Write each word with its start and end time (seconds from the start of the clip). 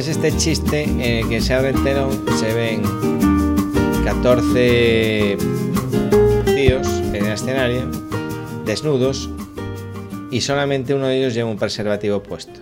es 0.00 0.08
este 0.08 0.34
chiste 0.34 0.84
en 0.84 1.00
el 1.02 1.28
que 1.28 1.42
se 1.42 1.52
abre 1.52 1.70
el 1.70 1.84
telón, 1.84 2.24
se 2.38 2.54
ven 2.54 2.80
14 4.02 5.36
tíos 6.46 6.86
en 6.88 7.16
el 7.16 7.32
escenario, 7.32 7.90
desnudos, 8.64 9.28
y 10.30 10.40
solamente 10.40 10.94
uno 10.94 11.06
de 11.06 11.18
ellos 11.18 11.34
lleva 11.34 11.50
un 11.50 11.58
preservativo 11.58 12.22
puesto. 12.22 12.60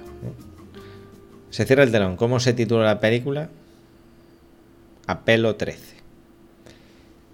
Se 1.51 1.65
cierra 1.65 1.85
el 1.85 1.93
telón. 1.93 2.17
¿Cómo 2.17 2.41
se 2.41 2.55
titula 2.55 2.85
la 2.87 2.99
película? 2.99 3.51
Apelo 5.07 5.55
13. 5.55 5.79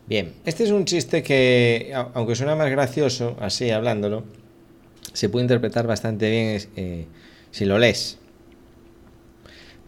Bien, 0.07 0.35
este 0.45 0.65
es 0.65 0.71
un 0.71 0.85
chiste 0.85 1.23
que, 1.23 1.95
aunque 2.13 2.37
suena 2.37 2.55
más 2.55 2.71
gracioso, 2.71 3.39
así 3.41 3.71
hablándolo, 3.71 4.25
se 5.15 5.31
puede 5.31 5.45
interpretar 5.45 5.87
bastante 5.87 6.31
bien 6.31 6.61
eh, 6.77 7.07
si 7.53 7.65
lo 7.65 7.79
lees. 7.79 8.19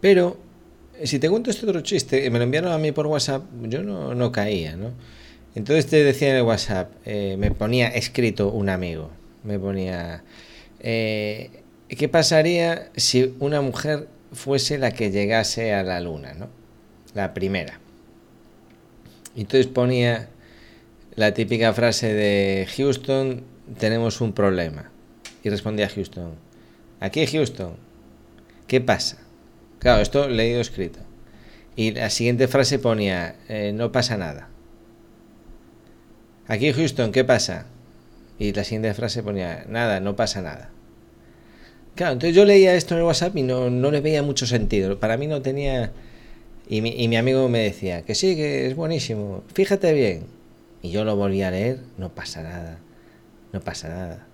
Pero, 0.01 0.37
si 1.03 1.19
te 1.19 1.29
cuento 1.29 1.49
este 1.49 1.65
otro 1.65 1.81
chiste, 1.81 2.29
me 2.29 2.37
lo 2.37 2.43
enviaron 2.43 2.71
a 2.71 2.77
mí 2.77 2.91
por 2.91 3.07
WhatsApp, 3.07 3.43
yo 3.63 3.81
no, 3.81 4.31
caía, 4.31 4.75
¿no? 4.75 4.91
Entonces 5.55 5.87
te 5.87 6.03
decía 6.03 6.29
en 6.29 6.35
el 6.37 6.43
WhatsApp, 6.43 6.91
eh, 7.05 7.35
me 7.39 7.51
ponía 7.51 7.87
escrito 7.87 8.51
un 8.51 8.69
amigo, 8.69 9.09
me 9.43 9.57
ponía, 9.57 10.23
eh, 10.79 11.49
¿qué 11.89 12.07
pasaría 12.07 12.91
si 12.95 13.35
una 13.39 13.61
mujer 13.61 14.07
fuese 14.33 14.77
la 14.77 14.91
que 14.91 15.09
llegase 15.09 15.73
a 15.73 15.83
la 15.83 15.99
luna, 15.99 16.33
¿no? 16.33 16.49
La 17.15 17.33
primera. 17.33 17.79
Entonces 19.35 19.67
ponía 19.67 20.29
la 21.15 21.33
típica 21.33 21.73
frase 21.73 22.13
de 22.13 22.67
Houston, 22.75 23.43
tenemos 23.79 24.21
un 24.21 24.33
problema. 24.33 24.91
Y 25.43 25.49
respondía 25.49 25.89
Houston, 25.89 26.33
aquí 26.99 27.25
Houston, 27.25 27.75
¿qué 28.67 28.81
pasa? 28.81 29.26
Claro, 29.79 30.01
esto 30.01 30.27
leído 30.27 30.61
escrito. 30.61 30.99
Y 31.75 31.91
la 31.91 32.09
siguiente 32.09 32.47
frase 32.47 32.79
ponía, 32.79 33.35
eh, 33.49 33.71
no 33.73 33.91
pasa 33.91 34.17
nada. 34.17 34.49
Aquí 36.47 36.71
Houston, 36.73 37.11
¿qué 37.11 37.23
pasa? 37.23 37.67
Y 38.39 38.53
la 38.53 38.63
siguiente 38.63 38.93
frase 38.93 39.21
ponía, 39.21 39.65
nada, 39.67 39.99
no 39.99 40.15
pasa 40.15 40.41
nada. 40.41 40.69
Claro, 41.95 42.13
entonces 42.13 42.35
yo 42.35 42.45
leía 42.45 42.75
esto 42.75 42.93
en 42.93 42.99
el 42.99 43.05
WhatsApp 43.05 43.35
y 43.37 43.43
no, 43.43 43.69
no 43.69 43.91
le 43.91 44.01
veía 44.01 44.23
mucho 44.23 44.45
sentido. 44.45 44.99
Para 44.99 45.17
mí 45.17 45.27
no 45.27 45.41
tenía... 45.41 45.91
Y 46.69 46.81
mi, 46.81 46.89
y 46.89 47.07
mi 47.07 47.15
amigo 47.15 47.47
me 47.49 47.59
decía, 47.59 48.01
que 48.01 48.13
sí, 48.13 48.35
que 48.35 48.67
es 48.67 48.75
buenísimo, 48.75 49.43
fíjate 49.53 49.93
bien. 49.93 50.25
Y 50.81 50.91
yo 50.91 51.03
lo 51.03 51.15
volví 51.15 51.41
a 51.41 51.51
leer, 51.51 51.79
no 51.97 52.13
pasa 52.13 52.43
nada, 52.43 52.79
no 53.53 53.61
pasa 53.61 53.89
nada. 53.89 54.27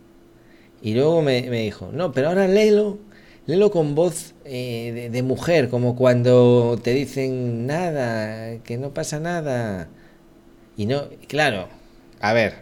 Y 0.82 0.94
luego 0.96 1.22
me, 1.22 1.42
dijo, 1.42 1.92
no, 1.94 2.12
pero 2.12 2.28
ahora 2.28 2.48
léelo, 2.48 3.00
léelo 3.46 3.72
con 3.72 3.96
voz 3.96 4.34
eh, 4.46 5.10
de, 5.12 5.24
mujer, 5.24 5.70
como 5.70 5.96
cuando 5.96 6.80
te 6.82 6.94
dicen 6.94 7.68
nada, 7.68 8.58
que 8.64 8.78
no 8.78 8.94
pasa 8.94 9.20
nada. 9.20 9.90
Y 10.78 10.86
no, 10.86 11.04
claro, 11.28 11.68
a 12.20 12.34
ver, 12.34 12.56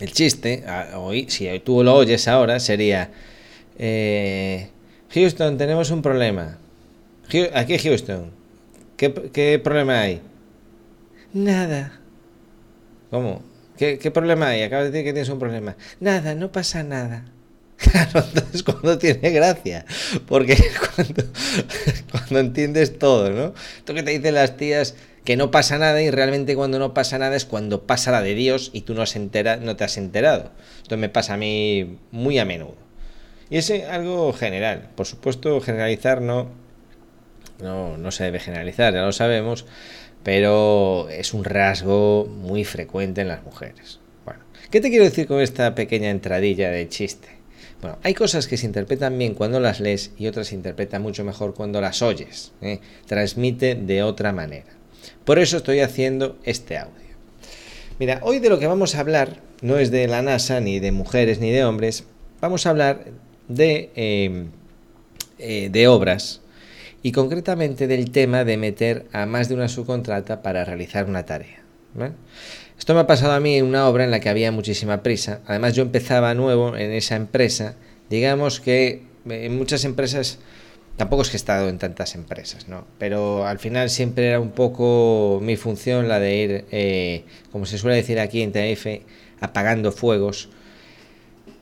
el 0.00 0.12
chiste, 0.12 0.64
hoy, 0.94 1.26
si 1.28 1.46
tú 1.60 1.82
lo 1.82 1.94
oyes 1.94 2.28
ahora, 2.28 2.60
sería, 2.60 3.10
eh, 3.78 4.68
Houston, 5.14 5.56
tenemos 5.56 5.90
un 5.90 6.02
problema. 6.02 6.58
Aquí 7.54 7.78
Houston, 7.78 8.30
¿qué, 8.96 9.60
problema 9.62 10.00
hay? 10.00 10.20
Nada. 11.32 12.00
¿Cómo? 13.10 13.42
¿Qué, 13.76 14.10
problema 14.12 14.48
hay? 14.48 14.62
Acabas 14.62 14.86
de 14.86 14.90
decir 14.90 15.04
que 15.04 15.12
tienes 15.12 15.28
un 15.28 15.38
problema. 15.38 15.76
Nada, 16.00 16.34
no 16.34 16.52
pasa 16.52 16.82
nada. 16.82 17.24
Claro, 17.92 18.24
entonces 18.26 18.62
cuando 18.62 18.98
tiene 18.98 19.30
gracia, 19.30 19.84
porque 20.26 20.56
cuando, 20.94 21.24
cuando 22.10 22.38
entiendes 22.40 22.98
todo, 22.98 23.30
¿no? 23.30 23.54
Esto 23.76 23.92
que 23.92 24.02
te 24.02 24.12
dicen 24.12 24.34
las 24.34 24.56
tías 24.56 24.94
que 25.26 25.36
no 25.36 25.50
pasa 25.50 25.76
nada 25.76 26.00
y 26.00 26.10
realmente 26.10 26.54
cuando 26.54 26.78
no 26.78 26.94
pasa 26.94 27.18
nada 27.18 27.36
es 27.36 27.44
cuando 27.44 27.82
pasa 27.82 28.12
la 28.12 28.22
de 28.22 28.34
Dios 28.34 28.70
y 28.72 28.82
tú 28.82 28.94
no, 28.94 29.04
te 29.04 29.84
has 29.84 29.96
enterado. 29.98 30.52
Esto 30.82 30.96
me 30.96 31.08
pasa 31.08 31.34
a 31.34 31.36
mí 31.36 31.98
muy 32.12 32.38
a 32.38 32.44
menudo. 32.44 32.76
Y 33.50 33.58
es 33.58 33.70
algo 33.70 34.32
general. 34.32 34.88
Por 34.94 35.04
supuesto, 35.04 35.60
generalizar 35.60 36.22
no, 36.22 36.48
no, 37.60 37.96
no 37.98 38.10
se 38.12 38.24
debe 38.24 38.38
generalizar, 38.38 38.94
ya 38.94 39.02
lo 39.02 39.12
sabemos, 39.12 39.66
pero 40.22 41.08
es 41.10 41.34
un 41.34 41.44
rasgo 41.44 42.26
muy 42.26 42.64
frecuente 42.64 43.20
en 43.20 43.28
las 43.28 43.42
mujeres. 43.42 43.98
Bueno, 44.24 44.44
¿qué 44.70 44.80
te 44.80 44.90
quiero 44.90 45.04
decir 45.04 45.26
con 45.26 45.40
esta 45.40 45.74
pequeña 45.74 46.10
entradilla 46.10 46.70
de 46.70 46.88
chiste? 46.88 47.35
Hay 48.02 48.14
cosas 48.14 48.46
que 48.46 48.56
se 48.56 48.66
interpretan 48.66 49.16
bien 49.18 49.34
cuando 49.34 49.60
las 49.60 49.80
lees 49.80 50.12
y 50.18 50.26
otras 50.26 50.48
se 50.48 50.54
interpretan 50.54 51.02
mucho 51.02 51.24
mejor 51.24 51.54
cuando 51.54 51.80
las 51.80 52.02
oyes. 52.02 52.52
¿eh? 52.60 52.80
Transmite 53.06 53.74
de 53.74 54.02
otra 54.02 54.32
manera. 54.32 54.66
Por 55.24 55.38
eso 55.38 55.56
estoy 55.56 55.80
haciendo 55.80 56.38
este 56.44 56.78
audio. 56.78 57.06
Mira, 57.98 58.20
hoy 58.22 58.38
de 58.38 58.50
lo 58.50 58.58
que 58.58 58.66
vamos 58.66 58.94
a 58.94 59.00
hablar 59.00 59.40
no 59.62 59.78
es 59.78 59.90
de 59.90 60.06
la 60.06 60.22
NASA, 60.22 60.60
ni 60.60 60.80
de 60.80 60.92
mujeres, 60.92 61.40
ni 61.40 61.50
de 61.50 61.64
hombres. 61.64 62.04
Vamos 62.40 62.66
a 62.66 62.70
hablar 62.70 63.04
de, 63.48 63.90
em, 63.94 64.50
eh, 65.38 65.68
de 65.70 65.88
obras 65.88 66.42
y 67.02 67.12
concretamente 67.12 67.86
del 67.86 68.10
tema 68.10 68.44
de 68.44 68.56
meter 68.56 69.06
a 69.12 69.26
más 69.26 69.48
de 69.48 69.54
una 69.54 69.68
subcontrata 69.68 70.42
para 70.42 70.64
realizar 70.64 71.06
una 71.06 71.24
tarea. 71.24 71.62
Esto 72.78 72.94
me 72.94 73.00
ha 73.00 73.06
pasado 73.06 73.32
a 73.32 73.40
mí 73.40 73.56
en 73.56 73.64
una 73.64 73.88
obra 73.88 74.04
en 74.04 74.10
la 74.10 74.20
que 74.20 74.28
había 74.28 74.52
muchísima 74.52 75.02
prisa. 75.02 75.40
Además 75.46 75.74
yo 75.74 75.82
empezaba 75.82 76.34
nuevo 76.34 76.76
en 76.76 76.92
esa 76.92 77.16
empresa. 77.16 77.74
Digamos 78.10 78.60
que 78.60 79.02
en 79.28 79.56
muchas 79.56 79.84
empresas, 79.84 80.38
tampoco 80.96 81.22
es 81.22 81.30
que 81.30 81.36
he 81.36 81.38
estado 81.38 81.68
en 81.68 81.78
tantas 81.78 82.14
empresas, 82.14 82.68
¿no? 82.68 82.86
Pero 82.98 83.46
al 83.46 83.58
final 83.58 83.90
siempre 83.90 84.28
era 84.28 84.40
un 84.40 84.50
poco 84.50 85.40
mi 85.42 85.56
función 85.56 86.06
la 86.06 86.20
de 86.20 86.36
ir, 86.36 86.64
eh, 86.70 87.24
como 87.50 87.66
se 87.66 87.78
suele 87.78 87.96
decir 87.96 88.20
aquí 88.20 88.42
en 88.42 88.52
Tenerife, 88.52 89.02
apagando 89.40 89.90
fuegos. 89.90 90.50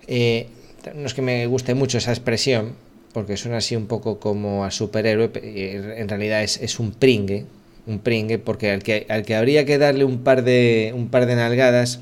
Eh, 0.06 0.48
no 0.94 1.06
es 1.06 1.14
que 1.14 1.22
me 1.22 1.46
guste 1.46 1.75
mucho 1.75 1.98
esa 1.98 2.10
expresión, 2.10 2.75
porque 3.12 3.36
suena 3.36 3.58
así 3.58 3.76
un 3.76 3.86
poco 3.86 4.19
como 4.19 4.64
a 4.64 4.70
superhéroe, 4.70 5.31
en 5.34 6.08
realidad 6.08 6.42
es, 6.42 6.60
es 6.60 6.78
un 6.81 6.92
pringue, 6.92 7.46
un 7.86 7.98
pringue, 7.98 8.38
porque 8.38 8.70
al 8.70 8.82
que, 8.82 9.06
al 9.08 9.24
que 9.24 9.34
habría 9.34 9.64
que 9.64 9.78
darle 9.78 10.04
un 10.04 10.22
par 10.22 10.44
de, 10.44 10.92
un 10.94 11.08
par 11.08 11.26
de 11.26 11.36
nalgadas 11.36 12.00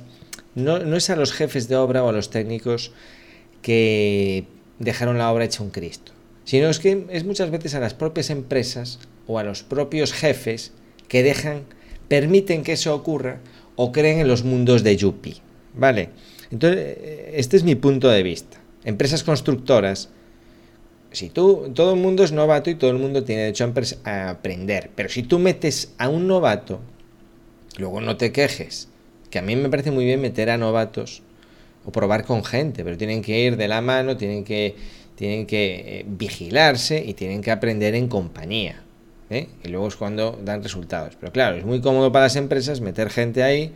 no, 0.54 0.78
no 0.78 0.96
es 0.96 1.10
a 1.10 1.16
los 1.16 1.32
jefes 1.32 1.68
de 1.68 1.76
obra 1.76 2.04
o 2.04 2.08
a 2.08 2.12
los 2.12 2.30
técnicos 2.30 2.92
que 3.62 4.44
dejaron 4.78 5.18
la 5.18 5.32
obra 5.32 5.44
hecha 5.44 5.62
un 5.62 5.70
Cristo, 5.70 6.12
sino 6.44 6.68
es 6.68 6.78
que 6.78 7.06
es 7.10 7.24
muchas 7.24 7.50
veces 7.50 7.74
a 7.74 7.80
las 7.80 7.94
propias 7.94 8.30
empresas 8.30 8.98
o 9.26 9.38
a 9.38 9.44
los 9.44 9.62
propios 9.62 10.12
jefes 10.12 10.72
que 11.08 11.22
dejan, 11.22 11.62
permiten 12.08 12.64
que 12.64 12.72
eso 12.72 12.94
ocurra 12.94 13.40
o 13.76 13.92
creen 13.92 14.20
en 14.20 14.28
los 14.28 14.44
mundos 14.44 14.82
de 14.82 14.96
Yuppie, 14.96 15.36
¿vale? 15.74 16.10
Entonces, 16.50 16.98
este 17.32 17.56
es 17.56 17.64
mi 17.64 17.74
punto 17.74 18.08
de 18.08 18.22
vista. 18.22 18.60
Empresas 18.84 19.22
constructoras 19.22 20.10
si 21.12 21.28
tú, 21.28 21.72
todo 21.74 21.94
el 21.94 22.00
mundo 22.00 22.24
es 22.24 22.32
novato 22.32 22.70
y 22.70 22.74
todo 22.74 22.90
el 22.90 22.98
mundo 22.98 23.24
tiene 23.24 23.42
derecho 23.42 23.72
a 24.04 24.30
aprender, 24.30 24.90
pero 24.94 25.08
si 25.08 25.22
tú 25.22 25.38
metes 25.38 25.92
a 25.98 26.08
un 26.08 26.26
novato, 26.26 26.80
luego 27.78 28.00
no 28.00 28.16
te 28.16 28.32
quejes, 28.32 28.88
que 29.30 29.38
a 29.38 29.42
mí 29.42 29.56
me 29.56 29.68
parece 29.68 29.90
muy 29.90 30.04
bien 30.04 30.20
meter 30.20 30.50
a 30.50 30.58
novatos 30.58 31.22
o 31.84 31.92
probar 31.92 32.24
con 32.24 32.44
gente, 32.44 32.84
pero 32.84 32.96
tienen 32.96 33.22
que 33.22 33.40
ir 33.40 33.56
de 33.56 33.68
la 33.68 33.80
mano, 33.80 34.16
tienen 34.16 34.44
que, 34.44 34.76
tienen 35.14 35.46
que 35.46 36.00
eh, 36.00 36.04
vigilarse 36.06 37.02
y 37.04 37.14
tienen 37.14 37.42
que 37.42 37.50
aprender 37.50 37.94
en 37.94 38.08
compañía. 38.08 38.82
¿eh? 39.30 39.48
Y 39.64 39.68
luego 39.68 39.88
es 39.88 39.96
cuando 39.96 40.38
dan 40.44 40.62
resultados. 40.62 41.16
Pero 41.18 41.32
claro, 41.32 41.56
es 41.56 41.64
muy 41.64 41.80
cómodo 41.80 42.12
para 42.12 42.26
las 42.26 42.36
empresas 42.36 42.80
meter 42.80 43.10
gente 43.10 43.42
ahí 43.42 43.72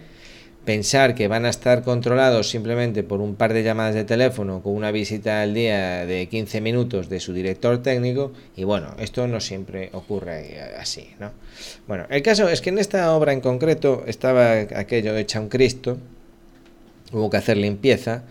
pensar 0.66 1.14
que 1.14 1.28
van 1.28 1.46
a 1.46 1.48
estar 1.48 1.82
controlados 1.82 2.50
simplemente 2.50 3.02
por 3.02 3.20
un 3.22 3.36
par 3.36 3.54
de 3.54 3.62
llamadas 3.62 3.94
de 3.94 4.04
teléfono 4.04 4.62
con 4.62 4.74
una 4.74 4.90
visita 4.90 5.40
al 5.40 5.54
día 5.54 6.04
de 6.04 6.26
15 6.26 6.60
minutos 6.60 7.08
de 7.08 7.20
su 7.20 7.32
director 7.32 7.82
técnico 7.82 8.32
y 8.56 8.64
bueno, 8.64 8.94
esto 8.98 9.26
no 9.28 9.40
siempre 9.40 9.88
ocurre 9.92 10.60
así, 10.78 11.08
¿no? 11.18 11.32
Bueno, 11.86 12.04
el 12.10 12.20
caso 12.20 12.48
es 12.50 12.60
que 12.60 12.70
en 12.70 12.78
esta 12.78 13.10
obra 13.12 13.32
en 13.32 13.40
concreto 13.40 14.04
estaba 14.06 14.52
aquello 14.52 15.16
hecha 15.16 15.40
un 15.40 15.48
Cristo, 15.48 15.96
hubo 17.12 17.30
que 17.30 17.38
hacer 17.38 17.56
limpieza 17.56 18.24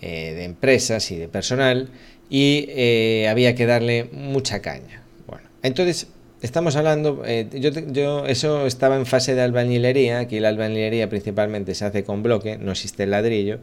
eh, 0.00 0.32
de 0.34 0.44
empresas 0.44 1.10
y 1.10 1.16
de 1.16 1.28
personal 1.28 1.90
y 2.30 2.66
eh, 2.70 3.28
había 3.28 3.54
que 3.54 3.66
darle 3.66 4.08
mucha 4.12 4.60
caña. 4.60 5.02
Bueno, 5.26 5.44
entonces 5.62 6.08
Estamos 6.42 6.76
hablando, 6.76 7.22
eh, 7.24 7.48
yo, 7.54 7.70
yo, 7.70 8.26
eso 8.26 8.66
estaba 8.66 8.96
en 8.96 9.06
fase 9.06 9.34
de 9.34 9.40
albañilería, 9.40 10.18
aquí 10.18 10.38
la 10.38 10.50
albañilería 10.50 11.08
principalmente 11.08 11.74
se 11.74 11.86
hace 11.86 12.04
con 12.04 12.22
bloque, 12.22 12.58
no 12.58 12.72
existe 12.72 13.04
el 13.04 13.12
ladrillo, 13.12 13.58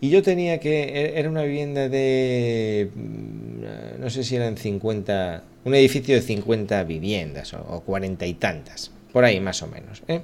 y 0.00 0.08
yo 0.08 0.22
tenía 0.22 0.60
que, 0.60 0.84
e, 0.84 1.18
era 1.18 1.28
una 1.28 1.42
vivienda 1.42 1.90
de, 1.90 2.90
mm, 2.94 4.00
no 4.00 4.08
sé 4.08 4.24
si 4.24 4.36
eran 4.36 4.56
50, 4.56 5.44
un 5.64 5.74
edificio 5.74 6.14
de 6.14 6.22
50 6.22 6.84
viviendas 6.84 7.52
o, 7.52 7.80
40 7.80 8.24
y 8.24 8.32
tantas, 8.32 8.90
por 9.12 9.24
ahí 9.24 9.38
más 9.40 9.62
o 9.62 9.66
menos. 9.66 10.02
¿eh? 10.08 10.22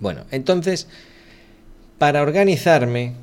Bueno, 0.00 0.26
entonces, 0.32 0.86
para 1.96 2.20
organizarme, 2.20 3.14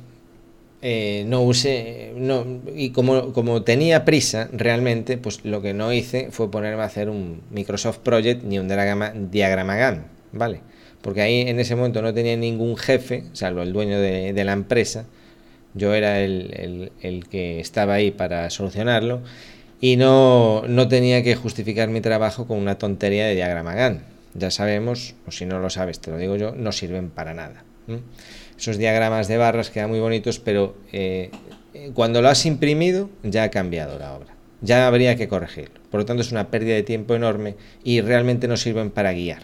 eh, 0.82 1.24
no 1.26 1.42
usé, 1.42 2.12
no, 2.16 2.46
y 2.74 2.90
como, 2.90 3.32
como 3.32 3.62
tenía 3.62 4.04
prisa 4.04 4.48
realmente, 4.52 5.18
pues 5.18 5.44
lo 5.44 5.60
que 5.60 5.74
no 5.74 5.92
hice 5.92 6.28
fue 6.30 6.50
ponerme 6.50 6.82
a 6.82 6.86
hacer 6.86 7.10
un 7.10 7.42
Microsoft 7.50 7.98
Project 7.98 8.42
ni 8.44 8.58
un 8.58 8.66
diagrama, 8.66 9.12
diagrama 9.14 9.76
GAN, 9.76 10.06
¿vale? 10.32 10.60
Porque 11.02 11.22
ahí 11.22 11.42
en 11.42 11.60
ese 11.60 11.76
momento 11.76 12.00
no 12.02 12.14
tenía 12.14 12.36
ningún 12.36 12.76
jefe, 12.76 13.24
salvo 13.32 13.62
el 13.62 13.72
dueño 13.72 14.00
de, 14.00 14.32
de 14.32 14.44
la 14.44 14.52
empresa, 14.52 15.04
yo 15.74 15.94
era 15.94 16.20
el, 16.20 16.50
el, 16.54 16.92
el, 17.02 17.28
que 17.28 17.60
estaba 17.60 17.94
ahí 17.94 18.10
para 18.10 18.50
solucionarlo 18.50 19.20
y 19.80 19.96
no, 19.96 20.62
no 20.66 20.88
tenía 20.88 21.22
que 21.22 21.36
justificar 21.36 21.88
mi 21.88 22.00
trabajo 22.00 22.46
con 22.46 22.58
una 22.58 22.78
tontería 22.78 23.26
de 23.26 23.34
diagrama 23.34 23.74
GAN. 23.74 24.02
Ya 24.34 24.50
sabemos, 24.50 25.14
o 25.26 25.30
si 25.30 25.46
no 25.46 25.58
lo 25.58 25.70
sabes, 25.70 26.00
te 26.00 26.10
lo 26.10 26.18
digo 26.18 26.36
yo, 26.36 26.52
no 26.52 26.72
sirven 26.72 27.10
para 27.10 27.34
nada. 27.34 27.64
¿Eh? 27.88 28.00
esos 28.58 28.78
diagramas 28.78 29.28
de 29.28 29.36
barras 29.36 29.70
quedan 29.70 29.90
muy 29.90 30.00
bonitos, 30.00 30.38
pero 30.38 30.76
eh, 30.92 31.30
cuando 31.94 32.22
lo 32.22 32.28
has 32.28 32.44
imprimido 32.46 33.10
ya 33.22 33.44
ha 33.44 33.50
cambiado 33.50 33.98
la 33.98 34.14
obra. 34.14 34.34
Ya 34.62 34.86
habría 34.86 35.16
que 35.16 35.28
corregirlo. 35.28 35.80
Por 35.90 36.00
lo 36.00 36.06
tanto, 36.06 36.22
es 36.22 36.32
una 36.32 36.50
pérdida 36.50 36.74
de 36.74 36.82
tiempo 36.82 37.14
enorme 37.14 37.56
y 37.82 38.00
realmente 38.02 38.46
no 38.46 38.56
sirven 38.56 38.90
para 38.90 39.12
guiar. 39.12 39.42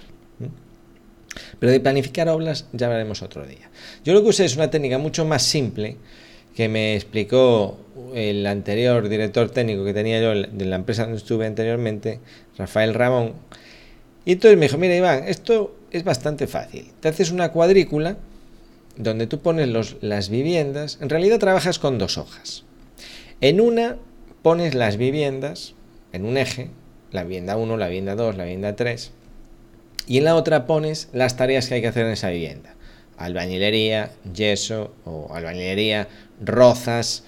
Pero 1.58 1.72
de 1.72 1.80
planificar 1.80 2.28
obras 2.28 2.66
ya 2.72 2.88
veremos 2.88 3.22
otro 3.22 3.46
día. 3.46 3.70
Yo 4.04 4.14
lo 4.14 4.22
que 4.22 4.28
usé 4.28 4.44
es 4.44 4.56
una 4.56 4.70
técnica 4.70 4.98
mucho 4.98 5.24
más 5.24 5.42
simple 5.42 5.96
que 6.54 6.68
me 6.68 6.94
explicó 6.94 7.78
el 8.14 8.46
anterior 8.46 9.08
director 9.08 9.50
técnico 9.50 9.84
que 9.84 9.92
tenía 9.92 10.20
yo 10.20 10.30
de 10.30 10.64
la 10.64 10.76
empresa 10.76 11.02
donde 11.02 11.18
estuve 11.18 11.46
anteriormente, 11.46 12.20
Rafael 12.56 12.94
Ramón. 12.94 13.34
Y 14.24 14.32
entonces 14.32 14.58
me 14.58 14.66
dijo, 14.66 14.78
mira 14.78 14.96
Iván, 14.96 15.24
esto 15.28 15.76
es 15.96 16.04
bastante 16.04 16.46
fácil. 16.46 16.92
Te 17.00 17.08
haces 17.08 17.30
una 17.30 17.50
cuadrícula 17.50 18.16
donde 18.96 19.26
tú 19.26 19.40
pones 19.40 19.68
los, 19.68 19.96
las 20.00 20.28
viviendas, 20.28 20.98
en 21.00 21.08
realidad 21.08 21.38
trabajas 21.38 21.78
con 21.78 21.98
dos 21.98 22.18
hojas. 22.18 22.64
En 23.40 23.60
una 23.60 23.96
pones 24.42 24.74
las 24.74 24.96
viviendas 24.96 25.74
en 26.12 26.24
un 26.24 26.36
eje, 26.36 26.70
la 27.12 27.24
vivienda 27.24 27.56
1, 27.56 27.76
la 27.76 27.88
vivienda 27.88 28.14
2, 28.14 28.36
la 28.36 28.44
vivienda 28.44 28.76
3, 28.76 29.12
y 30.06 30.18
en 30.18 30.24
la 30.24 30.36
otra 30.36 30.66
pones 30.66 31.08
las 31.12 31.36
tareas 31.36 31.68
que 31.68 31.74
hay 31.74 31.80
que 31.80 31.88
hacer 31.88 32.06
en 32.06 32.12
esa 32.12 32.30
vivienda. 32.30 32.74
Albañilería, 33.18 34.12
yeso 34.32 34.94
o 35.04 35.34
albañilería, 35.34 36.08
rozas, 36.40 37.24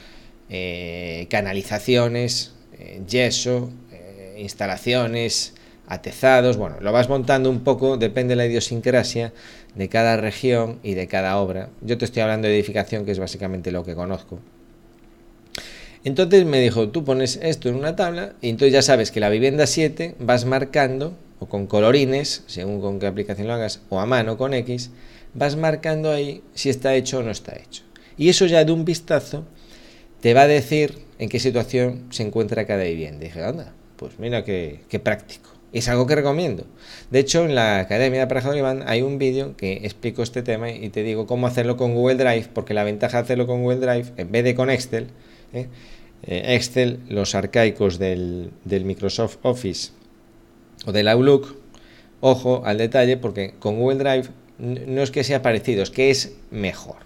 eh, 0.49 1.27
canalizaciones, 1.31 2.55
eh, 2.79 3.03
yeso, 3.07 3.71
eh, 3.93 4.37
instalaciones, 4.39 5.55
atezados, 5.89 6.57
bueno, 6.57 6.77
lo 6.81 6.93
vas 6.93 7.09
montando 7.09 7.51
un 7.51 7.61
poco, 7.61 7.97
depende 7.97 8.33
de 8.33 8.37
la 8.37 8.47
idiosincrasia 8.47 9.33
de 9.75 9.89
cada 9.89 10.17
región 10.17 10.79
y 10.83 10.95
de 10.95 11.09
cada 11.09 11.39
obra. 11.39 11.71
Yo 11.81 11.97
te 11.99 12.05
estoy 12.05 12.23
hablando 12.23 12.47
de 12.47 12.55
edificación, 12.55 13.05
que 13.05 13.13
es 13.13 13.19
básicamente 13.19 13.73
lo 13.73 13.85
que 13.85 13.95
conozco. 13.95 14.39
Entonces 16.05 16.45
me 16.45 16.61
dijo, 16.61 16.91
tú 16.91 17.05
pones 17.05 17.41
esto 17.43 17.69
en 17.69 17.75
una 17.75 17.97
tabla 17.97 18.35
y 18.41 18.51
entonces 18.51 18.73
ya 18.73 18.83
sabes 18.83 19.11
que 19.11 19.21
la 19.21 19.31
vivienda 19.31 19.67
7 19.67 20.15
vas 20.21 20.45
marcando, 20.45 21.17
o 21.41 21.47
con 21.47 21.67
colorines, 21.67 22.45
según 22.47 22.81
con 22.81 22.99
qué 22.99 23.07
aplicación 23.07 23.47
lo 23.47 23.55
hagas, 23.55 23.81
o 23.89 23.99
a 23.99 24.07
mano 24.07 24.37
con 24.37 24.55
X, 24.55 24.91
vas 25.35 25.57
marcando 25.57 26.13
ahí 26.13 26.43
si 26.55 26.69
está 26.69 26.95
hecho 26.95 27.19
o 27.19 27.23
no 27.23 27.31
está 27.31 27.57
hecho. 27.57 27.83
Y 28.17 28.29
eso 28.29 28.47
ya 28.47 28.65
de 28.65 28.73
un 28.73 28.85
vistazo 28.85 29.45
te 30.21 30.35
va 30.35 30.43
a 30.43 30.49
decir 30.49 30.99
en 31.19 31.29
qué 31.29 31.39
situación 31.39 32.07
se 32.11 32.25
encuentra 32.25 32.67
cada 32.67 32.85
vivienda. 32.85 33.25
Dije, 33.25 33.43
anda, 33.43 33.73
pues 33.97 34.19
mira 34.19 34.45
qué 34.45 35.01
práctico. 35.03 35.51
Es 35.73 35.89
algo 35.89 36.07
que 36.07 36.15
recomiendo. 36.15 36.65
De 37.11 37.19
hecho, 37.19 37.45
en 37.45 37.55
la 37.55 37.81
Academia 37.81 38.21
de 38.21 38.25
Aparejador 38.25 38.57
Iván 38.57 38.85
hay 38.87 39.03
un 39.03 39.19
vídeo 39.19 39.55
que 39.57 39.81
explico 39.85 40.23
este 40.23 40.43
tema 40.43 40.71
y 40.71 40.89
te 40.89 41.03
digo 41.03 41.27
cómo 41.27 41.47
hacerlo 41.47 41.77
con 41.77 41.95
Google 41.95 42.17
Drive, 42.17 42.49
porque 42.55 42.73
la 42.73 42.85
ventaja 42.85 43.19
de 43.19 43.25
hacerlo 43.25 43.47
con 43.47 43.63
Google 43.63 43.81
Drive, 43.81 44.13
en 44.17 44.33
vez 44.33 44.45
de 44.45 44.55
con 44.55 44.71
Excel, 44.71 45.09
¿eh? 45.53 45.67
Eh, 46.23 46.57
Excel, 46.57 47.01
los 47.09 47.35
arcaicos 47.35 47.99
del, 47.99 48.51
del, 48.65 48.85
Microsoft 48.85 49.37
Office 49.43 49.93
o 50.85 50.93
del 50.93 51.07
Outlook, 51.09 51.57
ojo 52.21 52.63
al 52.65 52.79
detalle, 52.79 53.17
porque 53.17 53.55
con 53.59 53.79
Google 53.79 53.99
Drive 53.99 54.29
no 54.59 55.03
es 55.03 55.11
que 55.11 55.23
sea 55.23 55.43
parecido, 55.43 55.83
es 55.83 55.91
que 55.91 56.11
es 56.11 56.35
mejor. 56.51 56.97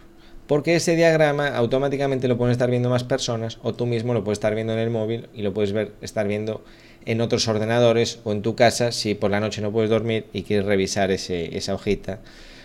Porque 0.47 0.75
ese 0.75 0.97
diagrama 0.97 1.49
automáticamente 1.49 2.27
lo 2.27 2.37
pueden 2.37 2.53
estar 2.53 2.71
viendo 2.71 2.91
más 2.91 3.05
personas 3.05 3.59
o 3.63 3.75
tú 3.75 3.87
mismo 3.87 4.15
lo 4.15 4.25
puedes 4.25 4.37
estar 4.37 4.55
viendo 4.55 4.73
en 4.73 4.79
el 4.79 4.91
móvil 4.91 5.29
y 5.35 5.43
lo 5.43 5.53
puedes 5.55 5.73
ver, 5.73 5.93
estar 6.01 6.27
viendo 6.27 6.65
en 7.07 7.21
otros 7.21 7.49
ordenadores 7.49 8.21
o 8.25 8.33
en 8.33 8.43
tu 8.43 8.55
casa 8.55 8.93
si 8.93 9.15
por 9.15 9.31
la 9.31 9.41
noche 9.41 9.61
no 9.61 9.73
puedes 9.73 9.91
dormir 9.91 10.27
y 10.33 10.43
quieres 10.43 10.67
revisar 10.67 11.11
ese, 11.11 11.57
esa 11.57 11.75
hojita, 11.75 12.21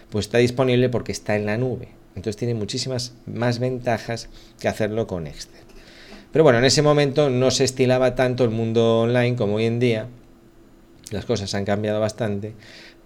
pues 0.09 0.25
está 0.25 0.37
disponible 0.37 0.89
porque 0.89 1.11
está 1.11 1.35
en 1.35 1.45
la 1.45 1.57
nube. 1.57 1.89
Entonces 2.15 2.37
tiene 2.37 2.53
muchísimas 2.53 3.13
más 3.25 3.59
ventajas 3.59 4.29
que 4.59 4.67
hacerlo 4.67 5.05
con 5.05 5.27
Excel. 5.27 5.61
Pero 6.31 6.43
bueno, 6.43 6.59
en 6.59 6.65
ese 6.65 6.81
momento 6.81 7.29
no 7.29 7.51
se 7.51 7.63
estilaba 7.63 8.15
tanto 8.15 8.43
el 8.43 8.49
mundo 8.49 9.01
online 9.01 9.35
como 9.35 9.55
hoy 9.55 9.65
en 9.65 9.79
día. 9.79 10.07
Las 11.11 11.25
cosas 11.25 11.53
han 11.53 11.63
cambiado 11.63 11.99
bastante, 11.99 12.53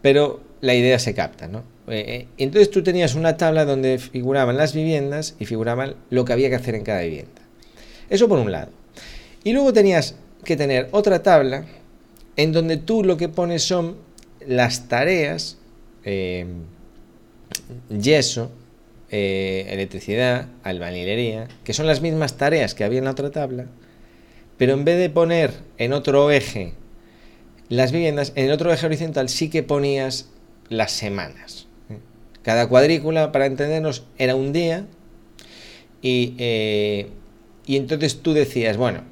pero 0.01 0.41
la 0.61 0.73
idea 0.73 0.97
se 0.97 1.13
capta, 1.13 1.47
¿no? 1.47 1.59
Eh, 1.87 2.05
eh, 2.07 2.27
entonces 2.37 2.71
tú 2.71 2.83
tenías 2.83 3.15
una 3.15 3.37
tabla 3.37 3.65
donde 3.65 3.99
figuraban 3.99 4.57
las 4.57 4.73
viviendas 4.73 5.35
y 5.39 5.45
figuraban 5.45 5.95
lo 6.09 6.25
que 6.25 6.33
había 6.33 6.49
que 6.49 6.55
hacer 6.55 6.75
en 6.75 6.83
cada 6.83 7.01
vivienda. 7.01 7.41
Eso 8.09 8.27
por 8.27 8.39
un 8.39 8.51
lado. 8.51 8.71
Y 9.43 9.53
luego 9.53 9.73
tenías 9.73 10.15
que 10.43 10.57
tener 10.57 10.89
otra 10.91 11.23
tabla 11.23 11.65
en 12.35 12.51
donde 12.51 12.77
tú 12.77 13.03
lo 13.03 13.17
que 13.17 13.29
pones 13.29 13.63
son 13.63 13.97
las 14.45 14.87
tareas, 14.87 15.57
eh, 16.03 16.45
yeso, 17.89 18.51
eh, 19.09 19.67
electricidad, 19.69 20.47
albañilería, 20.63 21.47
que 21.63 21.73
son 21.73 21.87
las 21.87 22.01
mismas 22.01 22.37
tareas 22.37 22.73
que 22.73 22.83
había 22.83 22.99
en 22.99 23.05
la 23.05 23.11
otra 23.11 23.29
tabla, 23.29 23.65
pero 24.57 24.73
en 24.73 24.85
vez 24.85 24.97
de 24.97 25.09
poner 25.09 25.51
en 25.77 25.93
otro 25.93 26.31
eje 26.31 26.73
las 27.69 27.91
viviendas, 27.91 28.31
en 28.35 28.45
el 28.45 28.51
otro 28.51 28.71
eje 28.71 28.85
horizontal 28.85 29.29
sí 29.29 29.49
que 29.49 29.63
ponías 29.63 30.29
las 30.69 30.91
semanas. 30.91 31.67
Cada 32.43 32.67
cuadrícula, 32.67 33.31
para 33.31 33.45
entendernos, 33.45 34.05
era 34.17 34.35
un 34.35 34.51
día 34.51 34.85
y, 36.01 36.33
eh, 36.39 37.07
y 37.65 37.75
entonces 37.77 38.21
tú 38.21 38.33
decías, 38.33 38.77
bueno, 38.77 39.03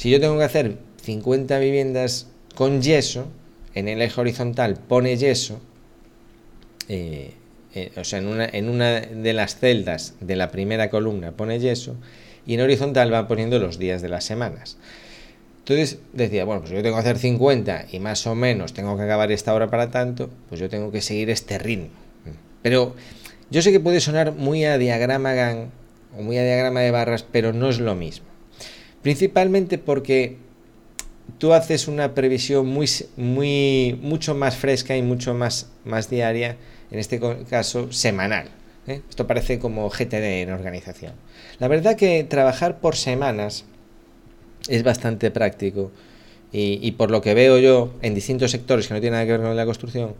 si 0.00 0.08
yo 0.08 0.18
tengo 0.18 0.38
que 0.38 0.44
hacer 0.44 0.78
50 1.02 1.58
viviendas 1.58 2.26
con 2.54 2.80
yeso, 2.80 3.26
en 3.74 3.86
el 3.86 4.00
eje 4.00 4.18
horizontal 4.18 4.76
pone 4.76 5.18
yeso, 5.18 5.60
eh, 6.88 7.34
eh, 7.74 7.92
o 7.98 8.04
sea, 8.04 8.20
en 8.20 8.28
una, 8.28 8.46
en 8.46 8.70
una 8.70 9.00
de 9.02 9.32
las 9.34 9.56
celdas 9.58 10.14
de 10.22 10.36
la 10.36 10.50
primera 10.50 10.88
columna 10.88 11.32
pone 11.32 11.58
yeso, 11.58 11.96
y 12.46 12.54
en 12.54 12.62
horizontal 12.62 13.12
va 13.12 13.28
poniendo 13.28 13.58
los 13.58 13.78
días 13.78 14.00
de 14.00 14.08
las 14.08 14.24
semanas. 14.24 14.78
Entonces 15.58 15.98
decía, 16.14 16.46
bueno, 16.46 16.62
pues 16.62 16.72
yo 16.72 16.82
tengo 16.82 16.96
que 16.96 17.00
hacer 17.02 17.18
50 17.18 17.88
y 17.92 17.98
más 17.98 18.26
o 18.26 18.34
menos 18.34 18.72
tengo 18.72 18.96
que 18.96 19.02
acabar 19.02 19.30
esta 19.30 19.52
hora 19.52 19.68
para 19.68 19.90
tanto, 19.90 20.30
pues 20.48 20.62
yo 20.62 20.70
tengo 20.70 20.90
que 20.90 21.02
seguir 21.02 21.28
este 21.28 21.58
ritmo. 21.58 21.90
Pero 22.62 22.96
yo 23.50 23.60
sé 23.60 23.70
que 23.70 23.80
puede 23.80 24.00
sonar 24.00 24.32
muy 24.32 24.64
a 24.64 24.78
diagrama 24.78 25.34
GAN 25.34 25.70
o 26.16 26.22
muy 26.22 26.38
a 26.38 26.42
diagrama 26.42 26.80
de 26.80 26.90
barras, 26.90 27.22
pero 27.22 27.52
no 27.52 27.68
es 27.68 27.80
lo 27.80 27.94
mismo. 27.94 28.29
Principalmente 29.02 29.78
porque 29.78 30.36
tú 31.38 31.52
haces 31.52 31.88
una 31.88 32.14
previsión 32.14 32.66
muy, 32.66 32.88
muy, 33.16 33.98
mucho 34.02 34.34
más 34.34 34.56
fresca 34.56 34.96
y 34.96 35.02
mucho 35.02 35.34
más, 35.34 35.70
más 35.84 36.10
diaria, 36.10 36.56
en 36.90 36.98
este 36.98 37.20
caso 37.48 37.92
semanal. 37.92 38.48
¿eh? 38.86 39.00
Esto 39.08 39.26
parece 39.26 39.58
como 39.58 39.88
GTD 39.88 40.42
en 40.42 40.50
organización. 40.50 41.12
La 41.58 41.68
verdad 41.68 41.96
que 41.96 42.24
trabajar 42.24 42.80
por 42.80 42.96
semanas 42.96 43.64
es 44.68 44.82
bastante 44.82 45.30
práctico 45.30 45.90
y, 46.52 46.90
por 46.92 47.10
lo 47.10 47.20
que 47.22 47.32
veo 47.32 47.58
yo 47.58 47.94
en 48.02 48.14
distintos 48.14 48.50
sectores 48.50 48.88
que 48.88 48.94
no 48.94 49.00
tienen 49.00 49.14
nada 49.14 49.24
que 49.24 49.32
ver 49.32 49.40
con 49.40 49.56
la 49.56 49.64
construcción, 49.64 50.14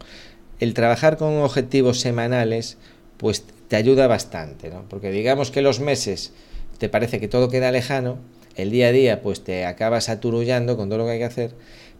el 0.59 0.73
trabajar 0.73 1.17
con 1.17 1.37
objetivos 1.39 1.99
semanales 1.99 2.77
pues 3.17 3.43
te 3.67 3.75
ayuda 3.75 4.07
bastante, 4.07 4.69
¿no? 4.69 4.85
porque 4.89 5.11
digamos 5.11 5.51
que 5.51 5.61
los 5.61 5.81
meses 5.81 6.31
te 6.77 6.87
parece 6.87 7.19
que 7.19 7.27
todo 7.27 7.49
queda 7.49 7.71
lejano, 7.71 8.17
el 8.55 8.71
día 8.71 8.87
a 8.87 8.91
día 8.91 9.21
pues 9.21 9.43
te 9.43 9.65
acabas 9.65 10.09
aturullando 10.09 10.77
con 10.77 10.89
todo 10.89 10.99
lo 10.99 11.05
que 11.05 11.11
hay 11.11 11.19
que 11.19 11.25
hacer, 11.25 11.51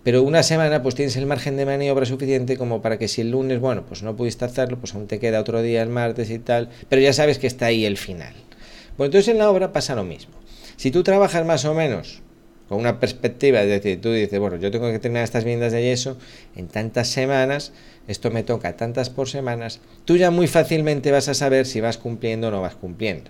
pero 0.03 0.23
una 0.23 0.41
semana 0.43 0.81
pues 0.81 0.95
tienes 0.95 1.15
el 1.15 1.25
margen 1.25 1.57
de 1.57 1.65
maniobra 1.65 2.05
suficiente 2.05 2.57
como 2.57 2.81
para 2.81 2.97
que 2.97 3.07
si 3.07 3.21
el 3.21 3.31
lunes, 3.31 3.59
bueno, 3.59 3.85
pues 3.85 4.01
no 4.01 4.15
pudiste 4.15 4.45
hacerlo, 4.45 4.79
pues 4.79 4.95
aún 4.95 5.07
te 5.07 5.19
queda 5.19 5.39
otro 5.39 5.61
día 5.61 5.81
el 5.83 5.89
martes 5.89 6.29
y 6.31 6.39
tal, 6.39 6.69
pero 6.89 7.01
ya 7.01 7.13
sabes 7.13 7.37
que 7.37 7.47
está 7.47 7.67
ahí 7.67 7.85
el 7.85 7.97
final. 7.97 8.33
Bueno, 8.97 9.07
entonces 9.07 9.27
en 9.29 9.37
la 9.37 9.49
obra 9.49 9.71
pasa 9.71 9.95
lo 9.95 10.03
mismo. 10.03 10.33
Si 10.75 10.89
tú 10.91 11.03
trabajas 11.03 11.45
más 11.45 11.65
o 11.65 11.73
menos 11.73 12.21
con 12.67 12.79
una 12.79 12.99
perspectiva, 12.99 13.61
es 13.61 13.67
decir, 13.67 14.01
tú 14.01 14.11
dices, 14.11 14.39
bueno, 14.39 14.55
yo 14.55 14.71
tengo 14.71 14.89
que 14.91 14.97
terminar 14.97 15.23
estas 15.23 15.43
viviendas 15.43 15.73
de 15.73 15.83
yeso 15.83 16.17
en 16.55 16.67
tantas 16.67 17.07
semanas, 17.09 17.73
esto 18.07 18.31
me 18.31 18.43
toca 18.43 18.77
tantas 18.77 19.09
por 19.09 19.29
semanas, 19.29 19.81
tú 20.05 20.17
ya 20.17 20.31
muy 20.31 20.47
fácilmente 20.47 21.11
vas 21.11 21.27
a 21.27 21.33
saber 21.33 21.65
si 21.65 21.81
vas 21.81 21.97
cumpliendo 21.97 22.47
o 22.47 22.51
no 22.51 22.61
vas 22.61 22.75
cumpliendo. 22.75 23.29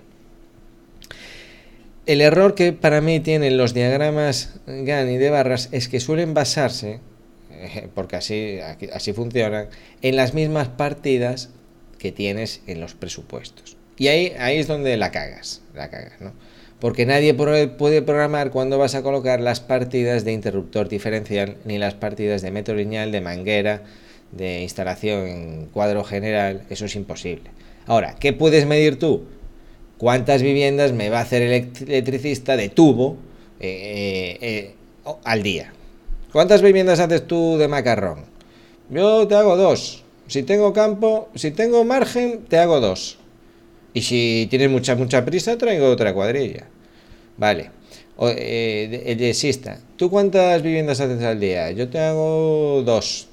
El 2.05 2.21
error 2.21 2.55
que 2.55 2.73
para 2.73 2.99
mí 2.99 3.19
tienen 3.19 3.57
los 3.57 3.73
diagramas 3.75 4.59
GAN 4.65 5.09
y 5.09 5.17
de 5.17 5.29
barras 5.29 5.69
es 5.71 5.87
que 5.87 5.99
suelen 5.99 6.33
basarse, 6.33 6.99
eh, 7.51 7.89
porque 7.93 8.15
así, 8.15 8.57
así 8.91 9.13
funcionan, 9.13 9.67
en 10.01 10.15
las 10.15 10.33
mismas 10.33 10.67
partidas 10.67 11.49
que 11.99 12.11
tienes 12.11 12.61
en 12.65 12.81
los 12.81 12.95
presupuestos. 12.95 13.77
Y 13.97 14.07
ahí, 14.07 14.33
ahí 14.39 14.57
es 14.57 14.65
donde 14.65 14.97
la 14.97 15.11
cagas, 15.11 15.61
la 15.75 15.91
cagas, 15.91 16.19
¿no? 16.19 16.33
Porque 16.79 17.05
nadie 17.05 17.35
puede 17.35 18.01
programar 18.01 18.49
cuándo 18.49 18.79
vas 18.79 18.95
a 18.95 19.03
colocar 19.03 19.39
las 19.39 19.59
partidas 19.59 20.25
de 20.25 20.31
interruptor 20.31 20.89
diferencial 20.89 21.57
ni 21.63 21.77
las 21.77 21.93
partidas 21.93 22.41
de 22.41 22.49
metro 22.49 22.73
lineal, 22.73 23.11
de 23.11 23.21
manguera, 23.21 23.83
de 24.31 24.61
instalación 24.63 25.27
en 25.27 25.65
cuadro 25.67 26.03
general. 26.03 26.63
Eso 26.71 26.85
es 26.85 26.95
imposible. 26.95 27.51
Ahora, 27.85 28.15
¿qué 28.19 28.33
puedes 28.33 28.65
medir 28.65 28.97
tú? 28.97 29.25
¿Cuántas 30.01 30.41
viviendas 30.41 30.93
me 30.93 31.11
va 31.11 31.19
a 31.19 31.21
hacer 31.21 31.43
el 31.43 31.69
electricista 31.87 32.57
de 32.57 32.69
tubo 32.69 33.17
eh, 33.59 34.39
eh, 34.41 34.73
eh, 35.05 35.13
al 35.23 35.43
día? 35.43 35.73
¿Cuántas 36.31 36.63
viviendas 36.63 36.99
haces 36.99 37.27
tú 37.27 37.59
de 37.59 37.67
macarrón? 37.67 38.25
Yo 38.89 39.27
te 39.27 39.35
hago 39.35 39.55
dos. 39.55 40.03
Si 40.25 40.41
tengo 40.41 40.73
campo, 40.73 41.29
si 41.35 41.51
tengo 41.51 41.83
margen, 41.83 42.45
te 42.49 42.57
hago 42.57 42.79
dos. 42.79 43.19
Y 43.93 44.01
si 44.01 44.47
tienes 44.49 44.71
mucha, 44.71 44.95
mucha 44.95 45.23
prisa, 45.23 45.55
traigo 45.59 45.91
otra 45.91 46.15
cuadrilla. 46.15 46.65
Vale. 47.37 47.69
el 48.17 49.17
yesista. 49.19 49.77
¿Tú 49.97 50.09
cuántas 50.09 50.63
viviendas 50.63 50.99
haces 50.99 51.21
al 51.21 51.39
día? 51.39 51.69
Yo 51.69 51.89
te 51.89 51.99
hago 51.99 52.81
dos. 52.83 53.27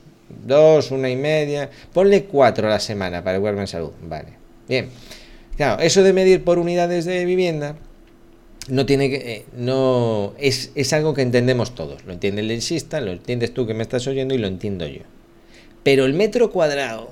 Dos, 0.46 0.90
una 0.90 1.08
y 1.08 1.16
media. 1.16 1.70
Ponle 1.94 2.24
cuatro 2.24 2.66
a 2.66 2.72
la 2.72 2.80
semana 2.80 3.24
para 3.24 3.38
el 3.38 3.58
en 3.58 3.66
salud. 3.66 3.92
Vale. 4.02 4.34
Bien. 4.68 4.90
Claro, 5.58 5.82
eso 5.82 6.04
de 6.04 6.12
medir 6.12 6.44
por 6.44 6.60
unidades 6.60 7.04
de 7.04 7.24
vivienda 7.24 7.74
no 8.68 8.86
tiene 8.86 9.10
que 9.10 9.16
eh, 9.16 9.44
no 9.56 10.32
es, 10.38 10.70
es, 10.76 10.92
algo 10.92 11.14
que 11.14 11.22
entendemos 11.22 11.74
todos. 11.74 12.04
Lo 12.04 12.12
entiende 12.12 12.42
el 12.42 12.48
densista 12.48 13.00
lo 13.00 13.10
entiendes 13.10 13.52
tú 13.52 13.66
que 13.66 13.74
me 13.74 13.82
estás 13.82 14.06
oyendo 14.06 14.36
y 14.36 14.38
lo 14.38 14.46
entiendo 14.46 14.86
yo. 14.86 15.02
Pero 15.82 16.04
el 16.04 16.14
metro 16.14 16.52
cuadrado 16.52 17.10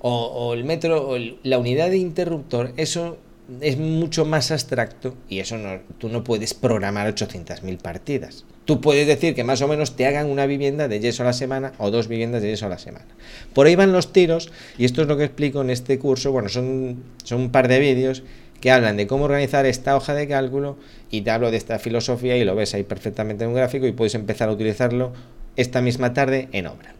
o, 0.00 0.54
el 0.54 0.64
metro 0.64 1.10
o 1.10 1.18
la 1.42 1.58
unidad 1.58 1.90
de 1.90 1.98
interruptor 1.98 2.72
eso 2.78 3.18
es 3.60 3.76
mucho 3.76 4.24
más 4.24 4.50
abstracto 4.50 5.14
y 5.28 5.40
eso 5.40 5.58
no 5.58 5.80
tú 5.98 6.08
no 6.08 6.24
puedes 6.24 6.54
programar 6.54 7.14
800.000 7.14 7.76
partidas 7.76 8.46
tú 8.64 8.80
puedes 8.80 9.06
decir 9.06 9.34
que 9.34 9.44
más 9.44 9.60
o 9.62 9.68
menos 9.68 9.96
te 9.96 10.06
hagan 10.06 10.26
una 10.26 10.46
vivienda 10.46 10.88
de 10.88 11.00
yeso 11.00 11.22
a 11.22 11.26
la 11.26 11.32
semana 11.32 11.72
o 11.78 11.90
dos 11.90 12.08
viviendas 12.08 12.42
de 12.42 12.48
yeso 12.48 12.66
a 12.66 12.70
la 12.70 12.78
semana 12.78 13.06
por 13.52 13.66
ahí 13.66 13.76
van 13.76 13.92
los 13.92 14.12
tiros 14.12 14.50
y 14.78 14.84
esto 14.84 15.02
es 15.02 15.08
lo 15.08 15.16
que 15.16 15.24
explico 15.24 15.60
en 15.60 15.70
este 15.70 15.98
curso 15.98 16.32
bueno 16.32 16.48
son 16.48 17.02
son 17.24 17.40
un 17.40 17.50
par 17.50 17.68
de 17.68 17.78
vídeos 17.78 18.22
que 18.64 18.70
hablan 18.70 18.96
de 18.96 19.06
cómo 19.06 19.24
organizar 19.24 19.66
esta 19.66 19.94
hoja 19.94 20.14
de 20.14 20.26
cálculo 20.26 20.78
y 21.10 21.20
te 21.20 21.30
hablo 21.30 21.50
de 21.50 21.58
esta 21.58 21.78
filosofía 21.78 22.38
y 22.38 22.44
lo 22.44 22.54
ves 22.54 22.72
ahí 22.72 22.82
perfectamente 22.82 23.44
en 23.44 23.50
un 23.50 23.56
gráfico 23.56 23.86
y 23.86 23.92
puedes 23.92 24.14
empezar 24.14 24.48
a 24.48 24.52
utilizarlo 24.52 25.12
esta 25.56 25.82
misma 25.82 26.14
tarde 26.14 26.48
en 26.52 26.66
obra. 26.66 26.94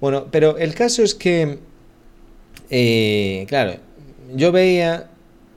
Bueno, 0.00 0.26
pero 0.32 0.58
el 0.58 0.74
caso 0.74 1.04
es 1.04 1.14
que, 1.14 1.58
eh, 2.70 3.46
claro, 3.48 3.76
yo 4.34 4.50
veía, 4.52 5.08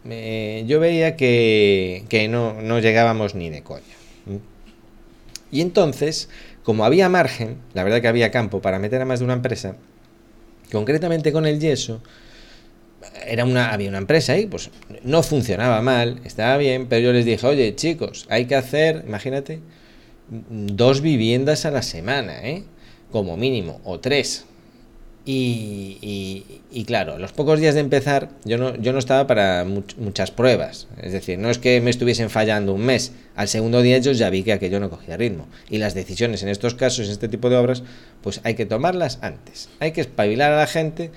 eh, 0.08 0.64
yo 0.68 0.80
veía 0.80 1.16
que, 1.16 2.04
que 2.08 2.28
no, 2.28 2.62
no, 2.62 2.80
llegábamos 2.80 3.36
ni 3.36 3.50
de 3.50 3.64
coña. 3.64 4.01
Y 5.52 5.62
entonces, 5.62 6.30
como 6.64 6.86
había 6.86 7.10
margen, 7.10 7.58
la 7.74 7.84
verdad 7.84 8.02
que 8.02 8.08
había 8.08 8.32
campo 8.32 8.62
para 8.62 8.80
meter 8.80 9.02
a 9.02 9.06
más 9.06 9.20
de 9.20 9.26
una 9.26 9.34
empresa, 9.34 9.76
concretamente 10.72 11.32
con 11.32 11.46
el 11.46 11.60
yeso, 11.60 12.02
era 13.26 13.46
una, 13.46 13.72
había 13.72 13.90
una 13.90 13.98
empresa 13.98 14.34
ahí, 14.34 14.46
pues 14.46 14.70
no 15.04 15.24
funcionaba 15.24 15.82
mal, 15.82 16.22
estaba 16.24 16.58
bien, 16.58 16.88
pero 16.88 17.02
yo 17.02 17.14
les 17.14 17.26
dije, 17.26 17.46
oye 17.46 17.76
chicos, 17.76 18.26
hay 18.30 18.46
que 18.46 18.56
hacer, 18.56 19.04
imagínate, 19.08 19.60
dos 20.30 21.02
viviendas 21.02 21.66
a 21.66 21.72
la 21.72 21.82
semana, 21.82 22.48
¿eh? 22.48 22.64
como 23.12 23.38
mínimo, 23.38 23.82
o 23.84 24.00
tres. 24.00 24.46
Y, 25.24 26.84
claro, 26.88 27.20
los 27.20 27.32
pocos 27.32 27.60
días 27.60 27.76
de 27.76 27.82
empezar, 27.82 28.30
yo 28.44 28.58
no, 28.58 28.76
yo 28.78 28.92
no 28.92 29.00
estaba 29.00 29.28
para 29.28 29.66
muchas 29.66 30.32
pruebas. 30.32 30.88
Es 31.02 31.12
decir, 31.14 31.38
no 31.38 31.50
es 31.50 31.60
que 31.60 31.80
me 31.80 31.92
estuviesen 31.92 32.30
fallando 32.30 32.74
un 32.74 32.86
mes. 32.86 33.12
Al 33.36 33.48
segundo 33.48 33.82
día 33.82 34.00
yo 34.00 34.12
ya 34.14 34.30
vi 34.30 34.44
que 34.44 34.54
aquello 34.54 34.80
no 34.80 34.90
cogía 34.90 35.18
ritmo. 35.18 35.48
Y 35.70 35.78
las 35.78 35.94
decisiones 35.94 36.42
en 36.44 36.50
estos 36.50 36.74
casos, 36.74 37.06
en 37.06 37.12
este 37.12 37.28
tipo 37.28 37.50
de 37.50 37.58
obras, 37.58 37.84
pues 38.22 38.42
hay 38.44 38.56
que 38.56 38.66
tomarlas 38.66 39.20
antes. 39.22 39.70
Hay 39.80 39.92
que 39.92 40.02
espabilar 40.02 40.54
a 40.54 40.58
la 40.58 40.68
gente 40.68 41.12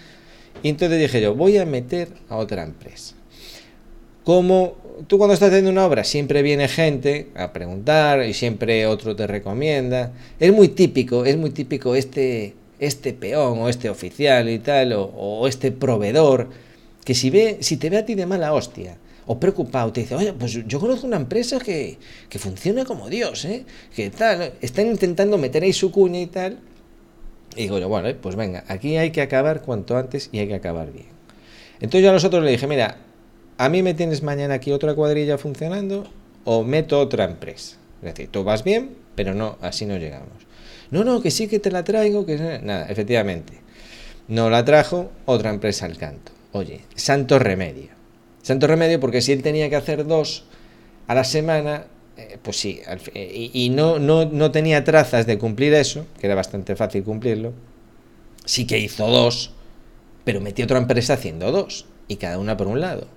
y 0.63 0.69
entonces 0.69 0.99
dije 0.99 1.21
yo, 1.21 1.35
voy 1.35 1.59
a 1.59 1.67
meter 1.67 2.09
a 2.29 2.37
otra 2.37 2.63
empresa. 2.63 3.15
Como 4.25 4.77
tú 5.07 5.19
cuando 5.19 5.35
estás 5.35 5.49
haciendo 5.49 5.71
una 5.71 5.85
obra 5.85 6.05
siempre 6.05 6.43
viene 6.43 6.69
gente 6.69 7.29
a 7.35 7.53
preguntar 7.53 8.25
y 8.25 8.33
siempre 8.33 8.87
otro 8.87 9.17
te 9.17 9.27
recomienda. 9.27 10.13
Es 10.39 10.53
muy 10.53 10.69
típico, 10.69 11.25
es 11.25 11.37
muy 11.37 11.51
típico 11.51 11.95
este, 11.95 12.55
este 12.87 13.12
peón 13.12 13.59
o 13.59 13.69
este 13.69 13.91
oficial 13.91 14.49
y 14.49 14.59
tal, 14.59 14.93
o, 14.97 15.47
este 15.47 15.73
proveedor, 15.73 16.49
que 17.05 17.14
si, 17.14 17.31
ve, 17.31 17.59
si 17.61 17.76
te 17.76 17.91
ve 17.91 17.99
a 17.99 18.07
ti 18.07 18.14
de 18.14 18.26
mala 18.26 18.53
hostia, 18.53 18.99
o 19.26 19.41
preocupado, 19.41 19.93
te 19.93 20.03
dice, 20.03 20.14
oye, 20.14 20.33
pues 20.33 20.53
yo 20.67 20.81
conozco 20.81 21.07
una 21.07 21.17
empresa 21.17 21.59
que, 21.59 21.99
que 22.29 22.38
funciona 22.38 22.85
como 22.85 23.09
Dios, 23.09 23.45
¿eh? 23.47 23.64
Que 23.95 24.11
tal, 24.11 24.53
están 24.61 24.87
intentando 24.87 25.38
meter 25.38 25.62
ahí 25.62 25.73
su 25.73 25.91
cuña 25.91 26.21
y 26.21 26.26
tal, 26.26 26.59
y 27.57 27.62
digo 27.62 27.79
yo, 27.79 27.88
bueno, 27.88 28.09
pues 28.21 28.37
venga, 28.37 28.64
aquí 28.69 28.97
hay 28.97 29.11
que 29.11 29.23
acabar 29.23 29.62
cuanto 29.62 29.97
antes 29.97 30.29
y 30.33 30.38
hay 30.38 30.49
que 30.49 30.55
acabar 30.55 30.93
bien. 30.93 31.07
Entonces 31.81 32.03
yo 32.03 32.11
a 32.11 32.12
nosotros 32.12 32.43
le 32.43 32.50
dije, 32.50 32.67
mira, 32.67 32.99
a 33.59 33.69
mí 33.69 33.83
me 33.83 33.95
tienes 33.95 34.23
mañana 34.23 34.55
aquí 34.55 34.73
otra 34.73 34.95
cuadrilla 34.95 35.38
funcionando 35.38 36.07
o 36.45 36.64
meto 36.64 36.99
otra 37.00 37.25
empresa. 37.25 37.76
Es 38.03 38.14
decir, 38.14 38.29
tú 38.31 38.45
vas 38.45 38.64
bien, 38.64 38.97
pero 39.14 39.35
no, 39.35 39.57
así 39.61 39.87
no 39.87 39.97
llegamos. 39.97 40.45
No, 40.91 41.05
no, 41.05 41.21
que 41.21 41.31
sí 41.31 41.49
que 41.49 41.59
te 41.59 41.71
la 41.71 41.85
traigo, 41.85 42.26
que 42.26 42.37
nada, 42.62 42.87
efectivamente. 42.88 43.61
No 44.29 44.50
la 44.50 44.64
trajo 44.64 45.11
otra 45.26 45.50
empresa 45.50 45.87
al 45.87 45.97
canto. 45.97 46.33
Oye, 46.53 46.83
santo 46.95 47.38
remedio. 47.38 47.88
Santo 48.43 48.67
remedio 48.67 49.00
porque 49.00 49.21
si 49.21 49.33
él 49.33 49.43
tenía 49.43 49.69
que 49.69 49.76
hacer 49.76 50.07
dos 50.07 50.45
a 51.07 51.14
la 51.14 51.25
semana, 51.25 51.87
eh, 52.17 52.38
pues 52.41 52.59
sí, 52.59 52.81
y, 53.14 53.71
no, 53.71 53.99
no, 53.99 54.25
no, 54.26 54.50
tenía 54.50 54.85
trazas 54.85 55.26
de 55.26 55.38
cumplir 55.38 55.75
eso, 55.75 56.07
que 56.21 56.26
era 56.26 56.35
bastante 56.35 56.76
fácil 56.76 57.03
cumplirlo. 57.03 57.53
Sí 58.45 58.67
que 58.67 58.79
hizo 58.79 59.07
dos, 59.09 59.53
pero 60.25 60.41
metió 60.41 60.64
otra 60.64 60.79
empresa 60.79 61.14
haciendo 61.14 61.50
dos, 61.50 61.87
y 62.07 62.17
cada 62.17 62.38
una 62.38 62.57
por 62.57 62.67
un 62.69 62.81
lado. 62.81 63.09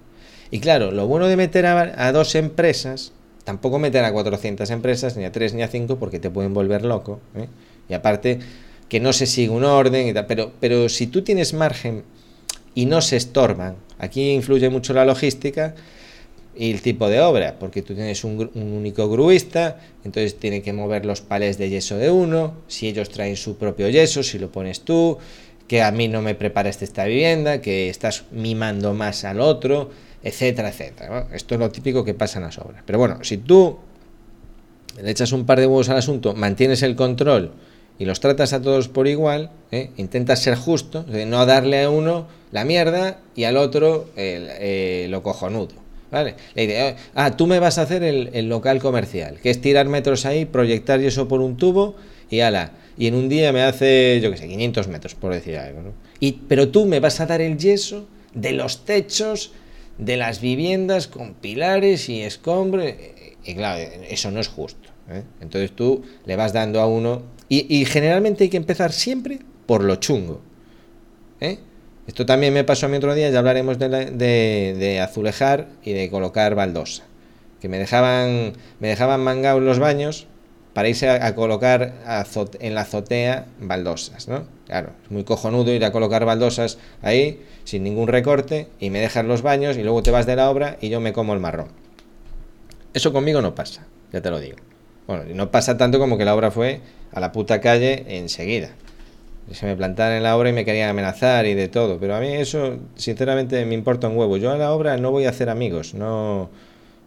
Y 0.50 0.60
claro, 0.60 0.92
lo 0.92 1.08
bueno 1.08 1.28
de 1.28 1.38
meter 1.38 1.66
a, 1.66 2.12
dos 2.12 2.36
empresas, 2.36 3.12
tampoco 3.48 3.80
meter 3.80 4.04
a 4.04 4.12
400 4.12 4.70
empresas, 4.72 5.16
ni 5.16 5.24
a 5.24 5.32
tres 5.32 5.54
ni 5.54 5.64
a 5.64 5.70
cinco, 5.70 5.96
porque 5.96 6.20
te 6.20 6.30
pueden 6.30 6.54
volver 6.54 6.84
loco. 6.84 7.22
¿eh? 7.34 7.48
Y 7.88 7.94
aparte, 7.94 8.40
que 8.90 9.00
no 9.00 9.14
se 9.14 9.26
sigue 9.26 9.52
un 9.52 9.64
orden, 9.64 10.10
y 10.10 10.14
pero, 10.28 10.52
pero 10.60 10.90
si 10.90 11.08
tú 11.08 11.22
tienes 11.22 11.54
margen 11.54 12.04
y 12.76 12.88
no 12.88 13.00
se 13.00 13.16
estorban, 13.16 13.78
aquí 14.00 14.32
influye 14.32 14.70
mucho 14.70 14.94
la 14.94 15.06
logística, 15.06 15.76
y 16.58 16.72
el 16.72 16.82
tipo 16.82 17.08
de 17.08 17.22
obra, 17.22 17.56
porque 17.58 17.82
tú 17.82 17.96
tienes 17.96 18.26
un, 18.26 18.52
único 18.54 19.08
gruista, 19.08 19.80
entonces 20.04 20.38
tiene 20.38 20.62
que 20.62 20.74
mover 20.74 21.06
los 21.06 21.22
palés 21.22 21.58
de 21.58 21.70
yeso 21.70 21.98
de 21.98 22.12
uno, 22.12 22.54
si 22.68 22.90
ellos 22.90 23.08
traen 23.08 23.38
su 23.38 23.56
propio 23.56 23.88
yeso, 23.88 24.24
si 24.24 24.40
lo 24.40 24.52
pones 24.52 24.82
tú, 24.82 25.20
que 25.70 25.84
a 25.84 25.92
mí 25.92 26.10
no 26.10 26.22
me 26.22 26.36
preparaste 26.36 26.84
esta 26.84 27.06
vivienda, 27.06 27.62
que 27.62 27.90
estás 27.90 28.26
mimando 28.32 28.94
más 28.94 29.24
al 29.24 29.40
otro, 29.40 29.90
etcétera, 30.28 30.70
etcétera. 30.70 31.28
Esto 31.32 31.56
es 31.56 31.60
lo 31.60 31.72
típico 31.72 32.04
que 32.04 32.14
pasa 32.14 32.40
en 32.40 32.46
las 32.46 32.58
obras. 32.58 32.84
Pero 32.86 33.00
bueno, 33.00 33.20
si 33.24 33.38
tú 33.38 33.78
le 35.02 35.10
echas 35.10 35.32
un 35.32 35.46
par 35.46 35.60
de 35.60 35.68
huevos 35.68 35.90
al 35.90 35.98
asunto, 35.98 36.34
mantienes 36.34 36.84
el 36.84 36.96
control 36.96 37.54
y 37.98 38.06
los 38.06 38.20
tratas 38.20 38.52
a 38.52 38.62
todos 38.62 38.90
por 38.90 39.08
igual, 39.08 39.52
¿eh? 39.72 39.92
intentas 39.96 40.42
ser 40.42 40.56
justo, 40.56 41.06
no 41.28 41.46
darle 41.46 41.84
a 41.84 41.90
uno 41.90 42.28
la 42.52 42.66
mierda 42.66 43.20
y 43.36 43.46
al 43.46 43.58
otro 43.58 44.10
eh, 44.18 45.08
lo 45.10 45.24
cojonudo. 45.24 45.88
¿Vale? 46.12 46.36
La 46.56 46.64
idea, 46.64 46.96
ah, 47.16 47.36
tú 47.36 47.48
me 47.48 47.60
vas 47.60 47.78
a 47.78 47.82
hacer 47.82 48.02
el, 48.04 48.48
local 48.48 48.80
comercial, 48.80 49.40
que 49.42 49.50
es 49.50 49.60
tirar 49.60 49.88
metros 49.88 50.26
ahí, 50.26 50.46
proyectar 50.46 51.02
eso 51.02 51.28
por 51.28 51.42
un 51.42 51.58
tubo 51.58 51.96
y 52.30 52.40
ala. 52.40 52.72
Y 52.98 53.08
en 53.08 53.16
un 53.16 53.28
día 53.28 53.52
me 53.52 53.64
hace, 53.64 54.20
yo 54.22 54.32
qué 54.32 54.38
sé, 54.38 54.48
500 54.48 54.88
metros, 54.88 55.16
por 55.16 55.34
decir 55.34 55.58
algo. 55.58 55.94
Y, 56.22 56.32
pero 56.48 56.70
tú 56.70 56.86
me 56.86 57.02
vas 57.02 57.20
a 57.20 57.26
dar 57.26 57.42
el 57.42 57.58
yeso 57.58 58.08
de 58.34 58.54
los 58.54 58.86
techos 58.86 59.52
de 59.98 60.18
las 60.18 60.42
viviendas 60.42 61.08
con 61.08 61.34
pilares 61.34 62.10
y 62.10 62.22
escombros. 62.22 62.86
Y 63.44 63.56
claro, 63.56 63.82
eso 64.10 64.32
no 64.32 64.40
es 64.40 64.48
justo. 64.48 64.90
¿eh? 65.10 65.24
Entonces 65.42 65.72
tú 65.72 66.04
le 66.26 66.36
vas 66.36 66.54
dando 66.54 66.82
a 66.82 66.88
uno. 66.88 67.24
Y, 67.50 67.86
generalmente 67.86 68.44
hay 68.44 68.50
que 68.50 68.58
empezar 68.58 68.92
siempre 68.92 69.40
por 69.66 69.82
lo 69.82 69.96
chungo. 69.96 70.42
¿eh? 71.40 71.60
Esto 72.06 72.26
también 72.26 72.54
me 72.54 72.66
pasó 72.66 72.86
a 72.86 72.90
mí 72.90 72.98
otro 72.98 73.16
día, 73.16 73.30
ya 73.30 73.40
hablaremos 73.40 73.80
de, 73.80 73.88
de, 74.18 75.00
azulejar 75.00 75.70
y 75.82 75.94
de 75.94 76.10
colocar 76.10 76.56
baldosa. 76.56 77.04
Que 77.62 77.70
me 77.70 77.80
dejaban, 77.80 78.54
me 78.80 78.90
dejaban 78.90 79.22
mangados 79.22 79.64
los 79.64 79.80
baños 79.80 80.28
para 80.78 80.90
irse 80.90 81.10
a, 81.10 81.34
colocar 81.34 81.92
en 82.60 82.76
la 82.76 82.82
azotea 82.82 83.48
baldosas, 83.60 84.28
¿no? 84.28 84.44
Claro, 84.68 84.92
es 85.04 85.10
muy 85.10 85.24
cojonudo 85.24 85.72
ir 85.72 85.84
a 85.84 85.92
colocar 85.92 86.24
baldosas 86.24 86.78
ahí 87.02 87.42
sin 87.64 87.82
ningún 87.82 88.08
recorte 88.08 88.68
y 88.80 88.92
me 88.92 89.00
dejas 89.00 89.26
los 89.26 89.42
baños 89.42 89.76
y 89.78 89.82
luego 89.82 90.04
te 90.04 90.12
vas 90.12 90.28
de 90.28 90.36
la 90.36 90.52
obra 90.52 90.78
y 90.80 90.90
yo 90.90 91.00
me 91.00 91.14
como 91.14 91.34
el 91.34 91.40
marrón. 91.40 91.70
Eso 92.94 93.12
conmigo 93.12 93.42
no 93.42 93.56
pasa, 93.56 93.88
ya 94.14 94.22
te 94.22 94.30
lo 94.30 94.40
digo. 94.40 94.58
Bueno, 95.08 95.24
no 95.34 95.50
pasa 95.50 95.78
tanto 95.78 95.98
como 95.98 96.16
que 96.16 96.26
la 96.26 96.36
obra 96.36 96.52
fue 96.52 96.82
a 97.12 97.20
la 97.20 97.32
puta 97.32 97.60
calle 97.60 98.06
enseguida. 98.10 98.70
se 99.52 99.66
me 99.66 99.76
plantaban 99.76 100.14
en 100.14 100.22
la 100.22 100.38
obra 100.38 100.52
y 100.52 100.54
me 100.54 100.64
querían 100.64 100.92
amenazar 100.92 101.48
y 101.48 101.56
de 101.56 101.70
todo. 101.70 101.98
Pero 102.00 102.14
a 102.14 102.20
mí 102.20 102.28
eso, 102.28 102.78
sinceramente, 102.94 103.66
me 103.66 103.74
importa 103.74 104.10
un 104.10 104.16
huevo. 104.16 104.38
Yo 104.38 104.52
a 104.52 104.58
la 104.60 104.72
obra 104.72 104.96
no 104.98 105.10
voy 105.10 105.26
a 105.26 105.30
hacer 105.30 105.50
amigos, 105.50 105.96
no... 105.96 106.52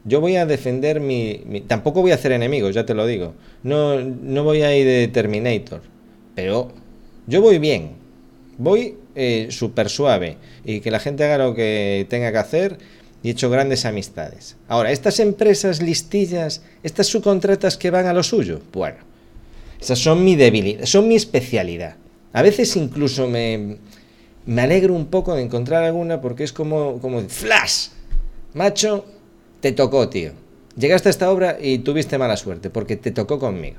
Yo 0.05 0.21
voy 0.21 0.37
a 0.37 0.47
defender 0.47 1.01
mi, 1.01 1.65
Tampoco 1.67 2.01
voy 2.01 2.13
a 2.13 2.15
hacer 2.15 2.33
enemigos, 2.33 2.75
ya 2.75 2.87
te 2.87 2.95
lo 2.95 3.07
digo. 3.07 3.35
No, 3.63 4.01
no 4.01 4.45
voy 4.45 4.63
a 4.63 4.77
ir 4.77 4.87
de 4.87 5.09
Terminator. 5.09 5.83
Pero 6.35 6.73
yo 7.27 7.43
voy 7.43 7.59
bien. 7.59 7.93
Voy 8.57 8.97
eh, 9.15 9.49
súper 9.51 9.91
suave. 9.91 10.39
Y 10.65 10.81
que 10.81 10.91
la 10.91 11.01
gente 11.01 11.25
haga 11.25 11.39
lo 11.39 11.55
que 11.55 12.07
tenga 12.09 12.33
que 12.33 12.39
hacer. 12.39 12.79
Y 13.23 13.29
he 13.29 13.33
hecho 13.33 13.51
grandes 13.51 13.85
amistades. 13.85 14.57
Ahora, 14.67 14.93
estas 14.93 15.21
empresas 15.21 15.83
listillas, 15.83 16.63
estas 16.83 17.07
subcontratas 17.09 17.77
que 17.77 17.91
van 17.91 18.07
a 18.07 18.15
lo 18.15 18.23
suyo, 18.23 18.61
bueno, 18.73 18.97
esas 19.79 19.99
son 19.99 20.25
mi 20.25 20.37
debilidad, 20.37 20.87
son 20.87 21.07
mi 21.07 21.17
especialidad. 21.17 21.97
A 22.33 22.41
veces 22.41 22.75
incluso 22.77 23.29
me, 23.29 23.77
me 24.47 24.63
alegro 24.63 24.95
un 24.95 25.07
poco 25.07 25.35
de 25.35 25.43
encontrar 25.43 25.85
alguna 25.85 26.21
porque 26.21 26.45
es 26.45 26.53
como, 26.53 26.99
como 27.01 27.21
flash. 27.29 27.89
Macho, 28.55 29.05
te 29.61 29.73
tocó, 29.73 30.09
tío. 30.09 30.33
Llegaste 30.77 31.09
a 31.09 31.11
esta 31.11 31.31
obra 31.31 31.59
y 31.61 31.79
tuviste 31.79 32.19
mala 32.19 32.37
suerte 32.37 32.71
porque 32.71 32.97
te 32.97 33.11
tocó 33.11 33.39
conmigo. 33.39 33.79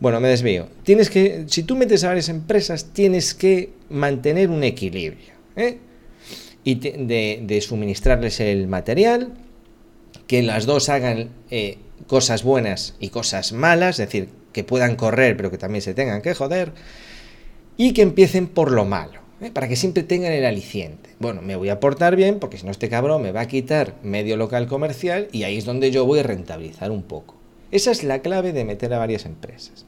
Bueno, 0.00 0.20
me 0.20 0.28
desvío. 0.28 0.68
Tienes 0.82 1.08
que, 1.08 1.44
si 1.46 1.62
tú 1.62 1.76
metes 1.76 2.04
a 2.04 2.08
varias 2.08 2.28
empresas, 2.28 2.86
tienes 2.92 3.34
que 3.34 3.70
mantener 3.88 4.50
un 4.50 4.64
equilibrio. 4.64 5.32
¿eh? 5.56 5.78
Y 6.64 6.74
de, 6.74 7.60
suministrarles 7.60 8.40
el 8.40 8.66
material, 8.66 9.32
que 10.26 10.42
las 10.42 10.66
dos 10.66 10.88
hagan 10.88 11.30
eh, 11.50 11.78
cosas 12.06 12.42
buenas 12.42 12.94
y 12.98 13.10
cosas 13.10 13.52
malas, 13.52 13.98
es 13.98 14.06
decir, 14.06 14.28
que 14.52 14.64
puedan 14.64 14.96
correr, 14.96 15.36
pero 15.36 15.50
que 15.50 15.58
también 15.58 15.82
se 15.82 15.94
tengan 15.94 16.22
que 16.22 16.34
joder 16.34 16.72
y 17.76 17.92
que 17.92 18.02
empiecen 18.02 18.46
por 18.46 18.70
lo 18.70 18.84
malo, 18.84 19.20
¿eh? 19.44 19.50
para 19.50 19.68
que 19.68 19.76
siempre 19.76 20.02
tengan 20.02 20.32
el 20.32 20.44
aliciente. 20.44 21.10
Bueno, 21.18 21.42
me 21.42 21.56
voy 21.56 21.68
a 21.68 21.80
portar 21.80 22.16
bien 22.16 22.38
porque 22.38 22.58
si 22.58 22.64
no 22.64 22.70
este 22.70 22.88
cabrón 22.88 23.22
me 23.22 23.32
va 23.32 23.42
a 23.42 23.48
quitar 23.48 23.94
medio 24.02 24.36
local 24.36 24.66
comercial 24.66 25.28
y 25.32 25.44
ahí 25.44 25.58
es 25.58 25.64
donde 25.64 25.90
yo 25.90 26.06
voy 26.06 26.20
a 26.20 26.22
rentabilizar 26.22 26.90
un 26.90 27.02
poco. 27.02 27.34
Esa 27.70 27.90
es 27.90 28.04
la 28.04 28.20
clave 28.20 28.52
de 28.52 28.64
meter 28.64 28.92
a 28.94 28.98
varias 28.98 29.26
empresas. 29.26 29.84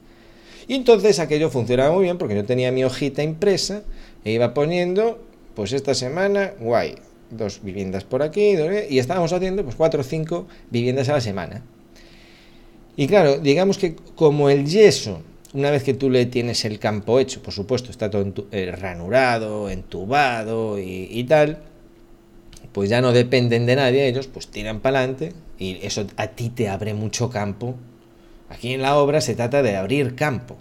Y 0.69 0.75
entonces 0.75 1.19
aquello 1.19 1.51
funcionaba 1.51 1.93
muy 1.93 2.05
bien 2.05 2.19
porque 2.19 2.35
yo 2.35 2.45
tenía 2.45 2.73
mi 2.73 2.85
hojita 2.85 3.23
impresa 3.23 3.83
e 4.25 4.33
iba 4.33 4.55
poniendo, 4.55 5.21
pues 5.55 5.73
esta 5.73 5.95
semana, 5.95 6.53
guay, 6.59 6.97
dos 7.31 7.63
viviendas 7.63 8.05
por 8.05 8.23
aquí, 8.23 8.55
y 8.89 8.99
estábamos 8.99 9.33
haciendo 9.33 9.63
pues 9.63 9.77
cuatro 9.77 10.01
o 10.01 10.05
cinco 10.05 10.47
viviendas 10.71 11.09
a 11.09 11.13
la 11.13 11.21
semana. 11.21 11.63
Y 12.97 13.07
claro, 13.07 13.39
digamos 13.39 13.79
que 13.79 13.95
como 14.15 14.51
el 14.51 14.67
yeso 14.67 15.21
una 15.55 15.71
vez 15.71 15.83
que 15.85 15.95
tú 15.95 16.11
le 16.11 16.26
tienes 16.26 16.65
el 16.65 16.79
campo 16.79 17.19
hecho, 17.19 17.43
por 17.43 17.55
supuesto, 17.55 17.91
está 17.91 18.11
todo 18.11 18.47
eh, 18.50 18.73
ranurado, 18.73 19.71
entubado 19.71 20.79
y, 20.79 21.25
tal, 21.25 21.59
pues 22.73 22.91
ya 22.91 23.00
no 23.00 23.12
dependen 23.12 23.67
de 23.67 23.76
nadie, 23.76 24.07
ellos 24.07 24.26
pues 24.26 24.49
tiran 24.49 24.81
para 24.81 24.99
adelante 24.99 25.33
y 25.59 25.79
eso 25.83 26.07
a 26.17 26.29
ti 26.29 26.50
te 26.50 26.69
abre 26.69 26.95
mucho 26.95 27.31
campo. 27.31 27.75
Aquí 28.49 28.75
en 28.75 28.83
la 28.83 28.97
obra 28.97 29.21
se 29.21 29.35
trata 29.35 29.62
de 29.62 29.76
abrir 29.76 30.15
campo, 30.15 30.57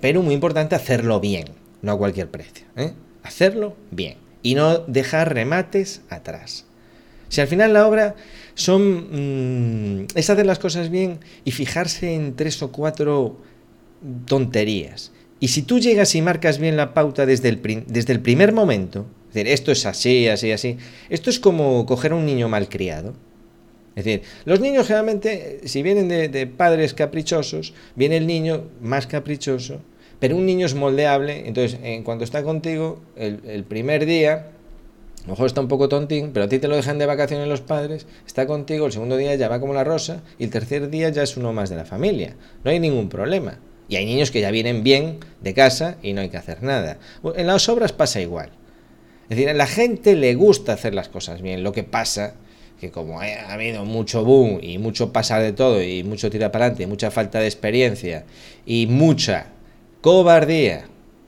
pero 0.00 0.22
muy 0.22 0.34
importante 0.34 0.74
hacerlo 0.74 1.20
bien, 1.20 1.46
no 1.82 1.92
a 1.92 1.98
cualquier 1.98 2.30
precio. 2.30 2.66
¿eh? 2.76 2.92
Hacerlo 3.22 3.76
bien 3.90 4.18
y 4.42 4.54
no 4.54 4.78
dejar 4.78 5.34
remates 5.34 6.02
atrás. 6.10 6.66
Si 7.28 7.40
al 7.40 7.48
final 7.48 7.72
la 7.72 7.88
obra 7.88 8.14
son 8.54 10.02
mm, 10.02 10.06
es 10.14 10.30
hacer 10.30 10.46
las 10.46 10.58
cosas 10.58 10.90
bien 10.90 11.18
y 11.44 11.50
fijarse 11.50 12.14
en 12.14 12.36
tres 12.36 12.62
o 12.62 12.70
cuatro 12.70 13.38
tonterías. 14.26 15.12
Y 15.40 15.48
si 15.48 15.62
tú 15.62 15.78
llegas 15.78 16.14
y 16.14 16.22
marcas 16.22 16.58
bien 16.58 16.76
la 16.76 16.94
pauta 16.94 17.26
desde 17.26 17.48
el, 17.48 17.84
desde 17.86 18.12
el 18.12 18.20
primer 18.20 18.52
momento, 18.52 19.06
es 19.28 19.34
decir, 19.34 19.52
esto 19.52 19.72
es 19.72 19.84
así, 19.84 20.28
así, 20.28 20.52
así, 20.52 20.78
esto 21.10 21.28
es 21.28 21.40
como 21.40 21.84
coger 21.86 22.12
a 22.12 22.14
un 22.14 22.24
niño 22.24 22.48
malcriado. 22.48 23.14
Es 23.96 24.04
decir, 24.04 24.22
los 24.44 24.60
niños 24.60 24.86
generalmente, 24.86 25.60
si 25.64 25.82
vienen 25.82 26.08
de, 26.08 26.46
padres 26.46 26.94
caprichosos, 26.94 27.74
viene 27.94 28.16
el 28.16 28.26
niño 28.26 28.64
más 28.80 29.06
caprichoso, 29.06 29.80
pero 30.18 30.36
un 30.36 30.46
niño 30.46 30.66
es 30.66 30.74
moldeable, 30.74 31.46
entonces 31.46 31.78
en 31.82 32.02
cuanto 32.02 32.24
está 32.24 32.42
contigo, 32.42 33.02
el, 33.16 33.64
primer 33.64 34.06
día, 34.06 34.50
a 35.24 35.26
lo 35.26 35.30
mejor 35.30 35.46
está 35.46 35.60
un 35.60 35.68
poco 35.68 35.88
tontín, 35.88 36.30
pero 36.32 36.46
a 36.46 36.48
ti 36.48 36.58
te 36.58 36.66
lo 36.66 36.76
dejan 36.76 36.98
de 36.98 37.06
vacaciones 37.06 37.46
los 37.46 37.60
padres, 37.60 38.06
está 38.26 38.46
contigo, 38.46 38.86
el 38.86 38.92
segundo 38.92 39.16
día 39.16 39.34
ya 39.36 39.48
va 39.48 39.60
como 39.60 39.74
la 39.74 39.84
rosa, 39.84 40.22
y 40.38 40.44
el 40.44 40.50
tercer 40.50 40.90
día 40.90 41.08
ya 41.10 41.22
es 41.22 41.36
uno 41.36 41.52
más 41.52 41.70
de 41.70 41.76
la 41.76 41.84
familia. 41.84 42.34
No 42.64 42.70
hay 42.70 42.80
ningún 42.80 43.08
problema. 43.08 43.60
Y 43.88 43.96
hay 43.96 44.06
niños 44.06 44.30
que 44.30 44.40
ya 44.40 44.50
vienen 44.50 44.82
bien 44.82 45.18
de 45.42 45.54
casa 45.54 45.96
y 46.02 46.12
no 46.12 46.20
hay 46.20 46.30
que 46.30 46.36
hacer 46.36 46.62
nada. 46.62 46.98
En 47.36 47.46
las 47.46 47.68
obras 47.68 47.92
pasa 47.92 48.20
igual. 48.20 48.50
Es 49.24 49.30
decir, 49.30 49.48
a 49.48 49.54
la 49.54 49.66
gente 49.66 50.16
le 50.16 50.34
gusta 50.34 50.72
hacer 50.72 50.94
las 50.94 51.08
cosas 51.08 51.42
bien. 51.42 51.62
Lo 51.62 51.72
que 51.72 51.82
pasa 51.84 52.34
que 52.80 52.90
como 52.90 53.20
ha 53.20 53.52
habido 53.52 53.84
mucho 53.84 54.24
boom 54.24 54.58
y 54.60 54.78
mucho 54.78 55.12
pasar 55.12 55.42
de 55.42 55.52
todo 55.52 55.82
y 55.82 56.02
mucho 56.02 56.30
tirar 56.30 56.50
para 56.50 56.66
adelante, 56.66 56.82
y 56.84 56.86
mucha 56.86 57.10
falta 57.10 57.40
de 57.40 57.46
experiencia 57.46 58.24
y 58.66 58.86
mucha 58.86 59.46
cobardía, 60.00 60.84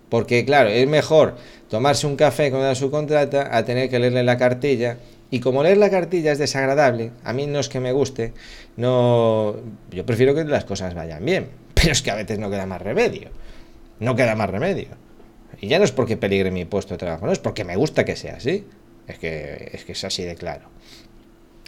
porque 0.09 0.45
claro, 0.45 0.69
es 0.69 0.87
mejor 0.87 1.37
tomarse 1.71 2.07
un 2.07 2.17
café 2.17 2.51
con 2.51 2.61
una 2.61 2.75
subcontrata 2.75 3.57
a 3.57 3.65
tener 3.65 3.89
que 3.89 3.99
leerle 3.99 4.23
la 4.23 4.37
cartilla 4.37 4.99
y 5.31 5.41
como 5.41 5.63
leer 5.63 5.79
la 5.79 5.91
cartilla 5.91 6.33
es 6.33 6.39
desagradable, 6.39 7.13
a 7.25 7.33
mí 7.33 7.47
no 7.47 7.59
es 7.59 7.69
que 7.69 7.81
me 7.81 7.93
guste, 7.93 8.33
no 8.77 9.57
yo 9.91 10.05
prefiero 10.05 10.35
que 10.35 10.45
las 10.45 10.65
cosas 10.65 10.95
vayan 10.95 11.25
bien. 11.25 11.66
Pero 11.87 11.93
es 11.93 12.03
que 12.03 12.11
a 12.11 12.17
veces 12.17 12.41
no 12.41 12.51
queda 12.51 12.67
más 12.67 12.83
remedio. 12.83 13.31
No 14.01 14.17
queda 14.17 14.35
más 14.35 14.51
remedio. 14.51 14.89
Y 15.61 15.69
ya 15.69 15.79
no 15.79 15.85
es 15.85 15.93
porque 15.93 16.17
peligre 16.17 16.51
mi 16.51 16.65
puesto 16.65 16.95
de 16.95 16.99
trabajo, 16.99 17.27
no 17.27 17.33
es 17.33 17.39
porque 17.39 17.63
me 17.63 17.77
gusta 17.77 18.05
que 18.05 18.17
sea 18.17 18.39
así. 18.39 18.65
Es 19.07 19.21
que 19.21 19.71
es, 19.73 19.85
que 19.85 19.93
es 19.93 20.03
así 20.03 20.25
de 20.25 20.35
claro. 20.35 20.65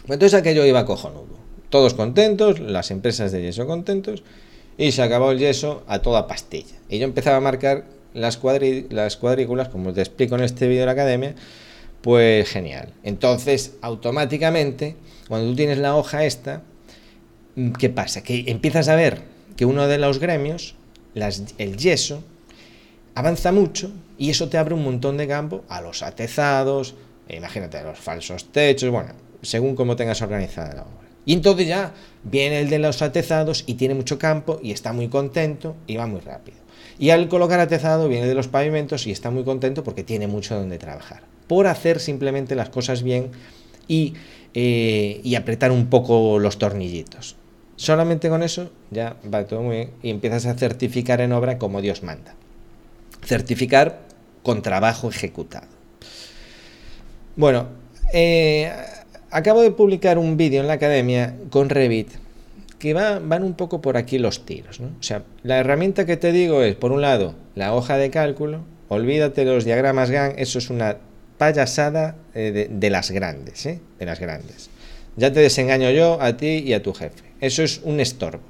Entonces 0.03 0.33
aquello 0.33 0.65
iba 0.65 0.83
cojonudo. 0.83 1.39
Todos 1.69 1.93
contentos, 1.93 2.59
las 2.59 2.91
empresas 2.91 3.31
de 3.31 3.43
yeso 3.43 3.65
contentos, 3.65 4.23
y 4.77 4.91
se 4.91 5.01
acabó 5.01 5.31
el 5.31 5.39
yeso 5.39 5.85
a 5.87 5.99
toda 5.99 6.27
pastilla. 6.27 6.75
Y 6.89 6.99
yo 6.99 7.05
empezaba 7.05 7.37
a 7.37 7.39
marcar 7.39 7.85
las, 8.13 8.41
las 8.89 9.15
cuadrículas, 9.15 9.69
como 9.69 9.93
te 9.93 10.01
explico 10.01 10.35
en 10.35 10.41
este 10.41 10.67
vídeo 10.67 10.81
de 10.81 10.85
la 10.87 10.91
academia, 10.91 11.33
pues 12.01 12.49
genial. 12.49 12.93
Entonces, 13.03 13.77
automáticamente, 13.79 14.97
cuando 15.29 15.49
tú 15.51 15.55
tienes 15.55 15.77
la 15.77 15.95
hoja 15.95 16.25
esta, 16.25 16.63
¿qué 17.77 17.89
pasa? 17.89 18.21
Que 18.21 18.43
empiezas 18.47 18.89
a 18.89 18.95
ver 18.95 19.38
que 19.59 19.65
uno 19.65 19.89
de 19.89 19.97
los 19.97 20.19
gremios, 20.19 20.75
el 21.57 21.75
yeso, 21.75 22.23
avanza 23.13 23.51
mucho 23.51 23.91
y 24.17 24.29
eso 24.29 24.47
te 24.47 24.57
abre 24.57 24.73
un 24.73 24.85
montón 24.85 25.17
de 25.17 25.27
campo 25.27 25.65
a 25.67 25.81
los 25.81 26.01
atezados, 26.01 26.95
e 27.27 27.35
imagínate, 27.35 27.77
a 27.77 27.83
los 27.83 27.99
falsos 27.99 28.53
techos, 28.53 28.89
bueno, 28.89 29.09
según 29.41 29.75
cómo 29.75 29.97
tengas 29.97 30.21
organizada 30.21 30.75
la 30.75 30.81
obra. 30.83 31.09
Y 31.25 31.33
entonces 31.33 31.67
ya 31.67 31.93
viene 32.23 32.61
el 32.61 32.69
de 32.69 32.79
los 32.79 33.01
atezados 33.01 33.65
y 33.67 33.73
tiene 33.73 33.95
mucho 33.95 34.17
campo 34.17 34.61
y 34.63 34.71
está 34.71 34.93
muy 34.93 35.09
contento 35.09 35.75
y 35.87 35.97
va 35.97 36.07
muy 36.07 36.21
rápido. 36.21 36.59
Y 36.97 37.09
al 37.09 37.27
colocar 37.27 37.59
atezado 37.59 38.07
viene 38.07 38.27
de 38.27 38.35
los 38.35 38.47
pavimentos 38.47 39.07
y 39.07 39.11
está 39.11 39.29
muy 39.29 39.43
contento 39.43 39.83
porque 39.83 40.05
tiene 40.05 40.27
mucho 40.27 40.55
donde 40.55 40.77
trabajar. 40.77 41.23
Por 41.47 41.67
hacer 41.67 41.99
simplemente 41.99 42.55
las 42.55 42.69
cosas 42.69 43.03
bien 43.03 43.31
y, 43.89 44.13
eh, 44.53 45.19
y 45.21 45.35
apretar 45.35 45.73
un 45.73 45.87
poco 45.87 46.39
los 46.39 46.57
tornillitos. 46.59 47.35
Solamente 47.79 48.27
con 48.27 48.43
eso 48.43 48.69
ya 48.91 49.15
va 49.33 49.45
todo 49.45 49.61
muy 49.61 49.75
bien 49.77 49.91
y 50.03 50.09
empiezas 50.09 50.45
a 50.47 50.53
certificar 50.55 51.21
en 51.21 51.31
obra 51.31 51.57
como 51.57 51.81
Dios 51.81 52.03
manda. 52.03 52.35
Certificar 53.23 54.01
con 54.43 54.61
trabajo 54.61 55.07
ejecutado. 55.07 55.67
Bueno, 57.37 57.67
eh, 58.13 58.69
acabo 59.31 59.61
de 59.61 59.71
publicar 59.71 60.17
un 60.17 60.35
vídeo 60.35 60.59
en 60.59 60.67
la 60.67 60.73
academia 60.73 61.37
con 61.51 61.69
Revit 61.69 62.09
que 62.79 62.93
va, 62.93 63.19
van 63.19 63.43
un 63.43 63.53
poco 63.53 63.79
por 63.79 63.95
aquí 63.95 64.17
los 64.17 64.45
tiros. 64.45 64.81
O 64.81 65.01
sea, 65.01 65.23
la 65.43 65.59
herramienta 65.59 66.05
que 66.05 66.17
te 66.17 66.33
digo 66.33 66.61
es, 66.63 66.75
por 66.75 66.91
un 66.91 66.99
lado, 66.99 67.35
la 67.55 67.73
hoja 67.73 67.95
de 67.95 68.09
cálculo, 68.09 68.65
olvídate 68.89 69.45
de 69.45 69.53
los 69.53 69.63
diagramas 69.63 70.11
GAN, 70.11 70.33
eso 70.35 70.59
es 70.59 70.69
una 70.69 70.97
payasada 71.37 72.17
eh, 72.35 72.51
de, 72.51 72.67
de, 72.67 72.89
las 72.89 73.09
grandes, 73.09 73.65
¿eh? 73.65 73.79
de 73.99 74.05
las 74.05 74.19
grandes. 74.19 74.69
Ya 75.15 75.33
te 75.33 75.39
desengaño 75.39 75.91
yo 75.91 76.21
a 76.21 76.37
ti 76.37 76.63
y 76.65 76.73
a 76.73 76.81
tu 76.81 76.93
jefe. 76.93 77.23
Eso 77.41 77.63
es 77.63 77.81
un 77.83 77.99
estorbo. 77.99 78.43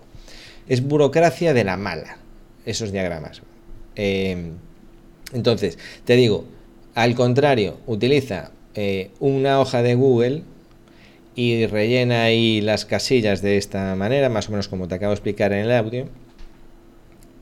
Es 0.67 0.83
burocracia 0.83 1.53
de 1.53 1.63
la 1.63 1.77
mala, 1.77 2.17
esos 2.65 2.91
diagramas. 2.91 3.41
Eh, 3.95 4.51
entonces, 5.33 5.77
te 6.05 6.15
digo, 6.15 6.45
al 6.95 7.15
contrario, 7.15 7.77
utiliza 7.87 8.51
eh, 8.75 9.11
una 9.19 9.59
hoja 9.59 9.81
de 9.81 9.95
Google 9.95 10.43
y 11.35 11.65
rellena 11.67 12.23
ahí 12.23 12.61
las 12.61 12.85
casillas 12.85 13.41
de 13.41 13.57
esta 13.57 13.95
manera, 13.95 14.29
más 14.29 14.49
o 14.49 14.51
menos 14.51 14.67
como 14.67 14.87
te 14.87 14.95
acabo 14.95 15.11
de 15.11 15.15
explicar 15.15 15.53
en 15.53 15.59
el 15.59 15.71
audio. 15.71 16.07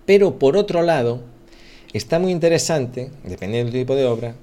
Pero 0.06 0.40
por 0.40 0.56
otro 0.56 0.84
lado, 0.84 1.22
está 1.94 2.20
muy 2.20 2.32
interesante, 2.32 3.10
dependiendo 3.24 3.72
del 3.72 3.82
tipo 3.82 3.96
de 3.96 4.06
obra, 4.06 4.36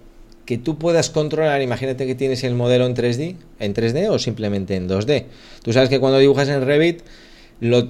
que 0.45 0.59
tú 0.59 0.79
puedas 0.79 1.11
controlar, 1.11 1.63
imagínate 1.63 2.07
que 2.07 2.15
tienes 2.15 2.45
el 2.45 2.55
modelo 2.55 2.87
en 2.87 2.95
3D, 2.95 3.37
en 3.59 3.75
3D 3.75 4.09
o 4.11 4.19
simplemente 4.19 4.77
en 4.77 4.89
2D. 4.89 5.25
Tú 5.63 5.73
sabes 5.73 5.89
que 5.89 6.01
cuando 6.01 6.19
dibujas 6.19 6.49
en 6.49 6.65
Revit, 6.65 7.03
lo, 7.61 7.81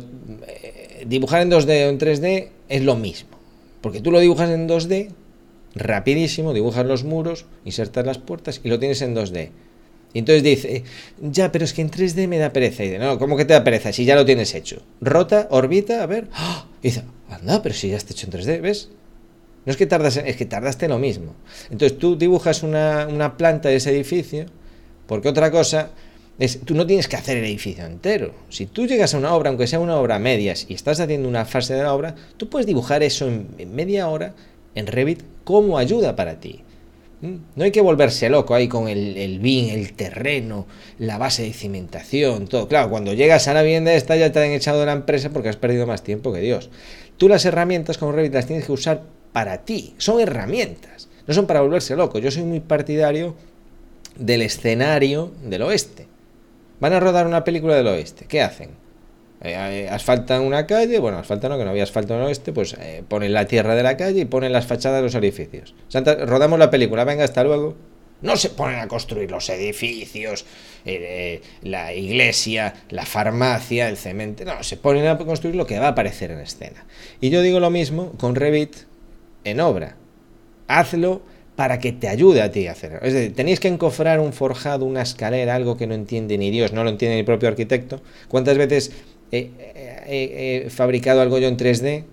eh, 0.46 1.04
dibujar 1.06 1.42
en 1.42 1.50
2D 1.50 1.86
o 1.86 1.90
en 1.90 1.98
3D 1.98 2.48
es 2.68 2.82
lo 2.82 2.96
mismo, 2.96 3.30
porque 3.80 4.00
tú 4.00 4.10
lo 4.10 4.20
dibujas 4.20 4.50
en 4.50 4.68
2D 4.68 5.10
rapidísimo, 5.74 6.52
dibujas 6.52 6.86
los 6.86 7.04
muros, 7.04 7.46
insertas 7.64 8.06
las 8.06 8.18
puertas 8.18 8.60
y 8.62 8.68
lo 8.68 8.78
tienes 8.78 9.02
en 9.02 9.14
2D. 9.14 9.50
Y 10.12 10.20
entonces 10.20 10.44
dice, 10.44 10.84
ya, 11.20 11.50
pero 11.50 11.64
es 11.64 11.72
que 11.72 11.82
en 11.82 11.90
3D 11.90 12.28
me 12.28 12.38
da 12.38 12.52
pereza. 12.52 12.84
Y 12.84 12.86
dice, 12.86 13.00
no, 13.00 13.18
¿cómo 13.18 13.36
que 13.36 13.44
te 13.44 13.52
da 13.52 13.64
pereza? 13.64 13.92
Si 13.92 14.04
ya 14.04 14.14
lo 14.14 14.24
tienes 14.24 14.54
hecho. 14.54 14.80
Rota, 15.00 15.48
orbita, 15.50 16.04
a 16.04 16.06
ver. 16.06 16.28
¡Ah! 16.32 16.66
Y 16.80 16.88
dice, 16.88 17.02
anda, 17.28 17.60
pero 17.62 17.74
si 17.74 17.88
ya 17.88 17.96
está 17.96 18.12
hecho 18.12 18.28
en 18.28 18.32
3D, 18.32 18.60
¿ves? 18.60 18.90
No 19.66 19.70
es 19.70 19.76
que 19.76 19.86
tardas, 19.86 20.16
es 20.16 20.36
que 20.36 20.44
tardaste 20.44 20.88
lo 20.88 20.98
mismo. 20.98 21.34
Entonces 21.70 21.98
tú 21.98 22.16
dibujas 22.16 22.62
una, 22.62 23.06
una 23.08 23.36
planta 23.36 23.68
de 23.68 23.76
ese 23.76 23.90
edificio, 23.90 24.46
porque 25.06 25.28
otra 25.28 25.50
cosa 25.50 25.90
es, 26.38 26.60
tú 26.60 26.74
no 26.74 26.86
tienes 26.86 27.08
que 27.08 27.16
hacer 27.16 27.38
el 27.38 27.44
edificio 27.44 27.84
entero. 27.86 28.32
Si 28.50 28.66
tú 28.66 28.86
llegas 28.86 29.14
a 29.14 29.18
una 29.18 29.34
obra, 29.34 29.48
aunque 29.50 29.66
sea 29.66 29.80
una 29.80 29.96
obra 29.96 30.18
medias, 30.18 30.66
y 30.68 30.74
estás 30.74 31.00
haciendo 31.00 31.28
una 31.28 31.44
fase 31.44 31.74
de 31.74 31.82
la 31.82 31.94
obra, 31.94 32.14
tú 32.36 32.48
puedes 32.48 32.66
dibujar 32.66 33.02
eso 33.02 33.28
en, 33.28 33.48
en 33.58 33.74
media 33.74 34.08
hora 34.08 34.34
en 34.74 34.86
Revit 34.86 35.22
como 35.44 35.78
ayuda 35.78 36.16
para 36.16 36.40
ti. 36.40 36.60
¿Mm? 37.20 37.36
No 37.56 37.64
hay 37.64 37.70
que 37.70 37.80
volverse 37.80 38.28
loco 38.28 38.54
ahí 38.54 38.68
con 38.68 38.88
el, 38.88 39.16
el 39.16 39.38
BIM, 39.38 39.70
el 39.70 39.92
terreno, 39.92 40.66
la 40.98 41.18
base 41.18 41.42
de 41.42 41.52
cimentación, 41.52 42.48
todo. 42.48 42.68
Claro, 42.68 42.90
cuando 42.90 43.14
llegas 43.14 43.48
a 43.48 43.54
la 43.54 43.62
vivienda 43.62 43.94
esta 43.94 44.16
ya 44.16 44.32
te 44.32 44.40
han 44.40 44.50
echado 44.50 44.80
de 44.80 44.86
la 44.86 44.92
empresa 44.92 45.30
porque 45.30 45.48
has 45.48 45.56
perdido 45.56 45.86
más 45.86 46.02
tiempo 46.02 46.32
que 46.32 46.40
Dios. 46.40 46.70
Tú 47.16 47.28
las 47.28 47.44
herramientas 47.44 47.96
como 47.98 48.12
Revit 48.12 48.34
las 48.34 48.46
tienes 48.46 48.66
que 48.66 48.72
usar 48.72 49.02
para 49.34 49.64
ti. 49.64 49.94
Son 49.98 50.20
herramientas, 50.20 51.08
no 51.26 51.34
son 51.34 51.48
para 51.48 51.60
volverse 51.60 51.96
loco. 51.96 52.20
Yo 52.20 52.30
soy 52.30 52.44
muy 52.44 52.60
partidario 52.60 53.34
del 54.16 54.42
escenario 54.42 55.32
del 55.42 55.62
oeste. 55.62 56.06
Van 56.78 56.92
a 56.92 57.00
rodar 57.00 57.26
una 57.26 57.42
película 57.42 57.74
del 57.74 57.88
oeste. 57.88 58.26
¿Qué 58.26 58.40
hacen? 58.40 58.70
Eh, 59.40 59.88
asfaltan 59.90 60.42
una 60.42 60.68
calle, 60.68 61.00
bueno, 61.00 61.18
asfaltan 61.18 61.50
no, 61.50 61.58
que 61.58 61.64
no 61.64 61.70
había 61.70 61.82
asfalto 61.82 62.14
en 62.14 62.20
el 62.20 62.26
oeste, 62.26 62.52
pues 62.52 62.76
eh, 62.78 63.02
ponen 63.08 63.32
la 63.32 63.46
tierra 63.46 63.74
de 63.74 63.82
la 63.82 63.96
calle 63.96 64.20
y 64.20 64.24
ponen 64.24 64.52
las 64.52 64.66
fachadas 64.66 64.98
de 64.98 65.02
los 65.02 65.14
edificios. 65.16 65.74
rodamos 65.92 66.56
la 66.60 66.70
película, 66.70 67.02
venga, 67.02 67.24
hasta 67.24 67.42
luego. 67.42 67.74
No 68.22 68.36
se 68.36 68.50
ponen 68.50 68.78
a 68.78 68.86
construir 68.86 69.32
los 69.32 69.50
edificios, 69.50 70.46
eh, 70.84 71.42
la 71.62 71.92
iglesia, 71.92 72.72
la 72.88 73.04
farmacia, 73.04 73.88
el 73.88 73.96
cementerio. 73.96 74.54
No, 74.54 74.62
se 74.62 74.76
ponen 74.76 75.08
a 75.08 75.18
construir 75.18 75.56
lo 75.56 75.66
que 75.66 75.80
va 75.80 75.86
a 75.86 75.90
aparecer 75.90 76.30
en 76.30 76.38
escena. 76.38 76.86
Y 77.20 77.30
yo 77.30 77.42
digo 77.42 77.58
lo 77.58 77.70
mismo 77.70 78.12
con 78.12 78.36
Revit 78.36 78.76
en 79.44 79.60
obra. 79.60 79.96
Hazlo 80.66 81.22
para 81.56 81.78
que 81.78 81.92
te 81.92 82.08
ayude 82.08 82.42
a 82.42 82.50
ti 82.50 82.66
a 82.66 82.72
hacerlo. 82.72 82.98
Es 83.02 83.12
decir, 83.12 83.34
tenéis 83.34 83.60
que 83.60 83.68
encofrar 83.68 84.18
un 84.18 84.32
forjado, 84.32 84.84
una 84.84 85.02
escalera, 85.02 85.54
algo 85.54 85.76
que 85.76 85.86
no 85.86 85.94
entiende 85.94 86.36
ni 86.36 86.50
Dios, 86.50 86.72
no 86.72 86.82
lo 86.82 86.90
entiende 86.90 87.14
ni 87.14 87.20
el 87.20 87.26
propio 87.26 87.48
arquitecto. 87.48 88.02
¿Cuántas 88.28 88.58
veces 88.58 88.90
he, 89.30 90.66
fabricado 90.70 91.20
algo 91.20 91.38
yo 91.38 91.48
en 91.48 91.56
3D 91.56 92.04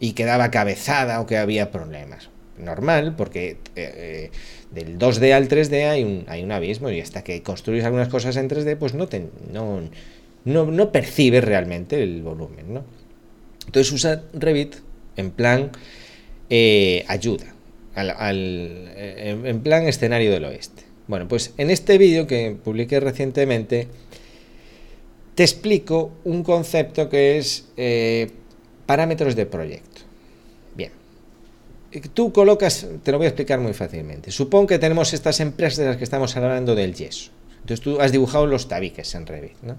y 0.00 0.12
quedaba 0.12 0.50
cabezada 0.50 1.20
o 1.20 1.26
que 1.26 1.36
había 1.36 1.70
problemas. 1.70 2.30
Normal, 2.58 3.14
porque 3.16 3.50
eh, 3.50 3.56
eh, 3.76 4.30
del 4.72 4.98
2D 4.98 5.32
al 5.32 5.48
3D 5.48 5.88
hay 5.88 6.02
un, 6.02 6.24
hay 6.26 6.42
un 6.42 6.50
abismo 6.50 6.90
y 6.90 7.00
hasta 7.00 7.22
que 7.22 7.42
construyes 7.42 7.84
algunas 7.84 8.08
cosas 8.08 8.36
en 8.36 8.48
3D, 8.48 8.76
pues 8.76 8.94
no, 8.94 9.06
te, 9.06 9.28
no, 9.52 9.80
no, 10.44 10.92
percibes 10.92 11.44
realmente 11.44 12.02
el 12.02 12.22
volumen. 12.22 12.74
¿no? 12.74 12.84
Entonces 13.66 13.92
usa 13.92 14.22
Revit 14.32 14.76
en 15.16 15.30
plan 15.30 15.70
eh, 16.50 17.04
ayuda, 17.08 17.54
al, 17.94 18.92
en 18.96 19.60
plan 19.60 19.86
escenario 19.86 20.30
del 20.30 20.44
oeste. 20.44 20.82
Bueno, 21.08 21.26
pues 21.26 21.54
en 21.56 21.70
este 21.70 21.96
vídeo 21.96 22.26
que 22.26 22.56
publiqué 22.62 23.00
recientemente, 23.00 23.88
te 25.34 25.42
explico 25.42 26.12
un 26.24 26.42
concepto 26.42 27.08
que 27.08 27.38
es 27.38 27.68
eh, 27.76 28.30
parámetros 28.86 29.34
de 29.34 29.46
proyecto. 29.46 30.02
Bien, 30.74 30.92
tú 32.12 32.32
colocas, 32.32 32.86
te 33.02 33.12
lo 33.12 33.18
voy 33.18 33.26
a 33.26 33.28
explicar 33.28 33.58
muy 33.58 33.72
fácilmente. 33.72 34.30
Supón 34.30 34.66
que 34.66 34.78
tenemos 34.78 35.14
estas 35.14 35.40
empresas 35.40 35.78
de 35.78 35.86
las 35.86 35.96
que 35.96 36.04
estamos 36.04 36.36
hablando 36.36 36.74
del 36.74 36.94
yeso. 36.94 37.30
Entonces 37.60 37.80
tú 37.82 38.00
has 38.00 38.12
dibujado 38.12 38.46
los 38.46 38.68
tabiques 38.68 39.14
en 39.14 39.26
Revit, 39.26 39.56
¿no? 39.62 39.76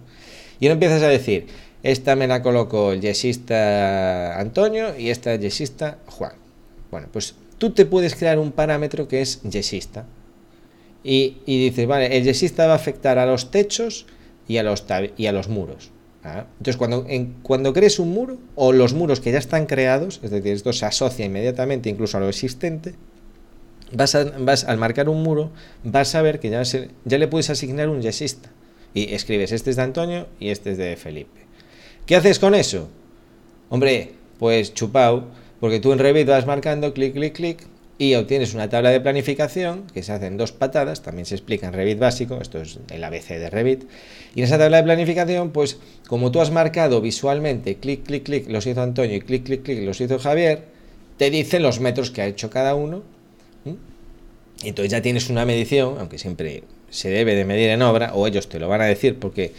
Y 0.60 0.65
ahora 0.65 0.73
empiezas 0.73 1.03
a 1.03 1.10
decir, 1.10 1.47
esta 1.84 2.15
me 2.15 2.27
la 2.27 2.41
coloco 2.41 2.91
el 2.91 3.01
yesista 3.01 4.39
Antonio 4.39 4.97
y 4.97 5.10
esta 5.10 5.36
yesista 5.36 5.99
Juan. 6.08 6.38
Bueno, 6.91 7.08
pues 7.12 7.36
tú 7.58 7.71
te 7.71 7.86
puedes 7.86 8.15
crear 8.15 8.39
un 8.39 8.52
parámetro 8.52 9.08
que 9.08 9.21
es 9.21 9.41
yesista. 9.43 10.06
Y, 11.04 11.38
y 11.45 11.63
dices, 11.63 11.88
vale, 11.88 12.17
el 12.17 12.23
yesista 12.23 12.67
va 12.67 12.73
a 12.73 12.75
afectar 12.75 13.19
a 13.19 13.25
los 13.25 13.52
techos 13.52 14.06
y 14.47 14.58
a 14.58 14.63
los, 14.63 14.84
y 15.17 15.28
a 15.28 15.32
los 15.32 15.47
muros. 15.47 15.91
¿ah? 16.23 16.45
Entonces, 16.58 16.78
cuando, 16.78 17.06
cuando 17.43 17.73
crees 17.73 17.99
un 17.99 18.10
muro, 18.10 18.38
o 18.56 18.73
los 18.73 18.93
muros 18.93 19.19
que 19.21 19.32
ya 19.32 19.38
están 19.38 19.65
creados, 19.65 20.19
es 20.23 20.32
decir, 20.32 20.54
esto 20.54 20.73
se 20.73 20.86
asocia 20.86 21.25
inmediatamente 21.25 21.89
incluso 21.89 22.17
a 22.17 22.19
lo 22.19 22.30
existente, 22.30 22.95
vas, 23.93 24.15
a, 24.15 24.23
vas 24.39 24.63
al 24.65 24.78
marcar 24.78 25.08
un 25.08 25.23
muro, 25.23 25.52
vas 25.84 26.15
a 26.15 26.21
ver 26.21 26.39
que 26.39 26.49
ya, 26.49 26.63
ya 26.63 27.17
le 27.17 27.28
puedes 27.28 27.49
asignar 27.49 27.89
un 27.89 28.02
yesista. 28.02 28.49
Y 28.93 29.13
escribes, 29.13 29.52
este 29.52 29.69
es 29.69 29.75
de 29.75 29.84
Antonio 29.84 30.28
y 30.39 30.49
este 30.49 30.71
es 30.71 30.78
de 30.78 30.95
Felipe. 30.97 31.41
¿Qué 32.06 32.15
haces 32.15 32.39
con 32.39 32.56
eso? 32.56 32.89
Hombre, 33.69 34.13
pues 34.39 34.73
chupao, 34.73 35.28
porque 35.60 35.80
tú 35.80 35.91
en 35.93 36.00
Revit 36.00 36.28
vas 36.28 36.45
marcando, 36.45 36.93
clic, 36.93 37.13
clic, 37.13 37.34
clic, 37.34 37.67
y 37.98 38.15
obtienes 38.15 38.54
una 38.54 38.69
tabla 38.69 38.91
de 38.91 39.02
planificación 39.02 39.84
que 39.93 40.04
se 40.04 40.13
hace 40.13 40.28
en 40.28 40.38
dos 40.38 40.54
patadas, 40.54 41.02
también 41.02 41.26
se 41.26 41.36
explica 41.36 41.67
en 41.67 41.74
Revit 41.74 42.00
básico, 42.00 42.39
esto 42.41 42.62
es 42.62 42.80
el 42.89 43.04
ABC 43.04 43.28
de 43.28 43.50
Revit, 43.50 43.84
y 44.36 44.39
en 44.39 44.45
esa 44.45 44.58
tabla 44.58 44.78
de 44.78 44.84
planificación, 44.84 45.52
pues 45.52 45.80
como 46.08 46.32
tú 46.32 46.39
has 46.39 46.50
marcado 46.50 47.02
visualmente, 47.02 47.76
clic, 47.76 48.04
clic, 48.04 48.24
clic, 48.24 48.50
los 48.50 48.65
hizo 48.67 48.82
Antonio 48.82 49.17
y 49.17 49.19
clic, 49.19 49.43
clic, 49.43 49.63
clic, 49.63 49.84
los 49.84 50.00
hizo 50.00 50.17
Javier, 50.17 50.63
te 51.17 51.30
dice 51.30 51.60
los 51.60 51.82
metros 51.82 52.10
que 52.10 52.22
ha 52.22 52.28
hecho 52.28 52.50
cada 52.50 52.74
uno, 52.74 53.04
y 54.62 54.69
entonces 54.69 54.91
ya 54.91 55.02
tienes 55.02 55.30
una 55.30 55.45
medición, 55.45 55.95
aunque 56.00 56.17
siempre 56.17 56.63
se 56.89 57.10
debe 57.10 57.36
de 57.36 57.43
medir 57.43 57.69
en 57.69 57.82
obra, 57.82 58.13
o 58.13 58.28
ellos 58.28 58.48
te 58.48 58.60
lo 58.60 58.69
van 58.69 58.82
a 58.82 58.86
decir, 58.86 59.17
porque 59.19 59.52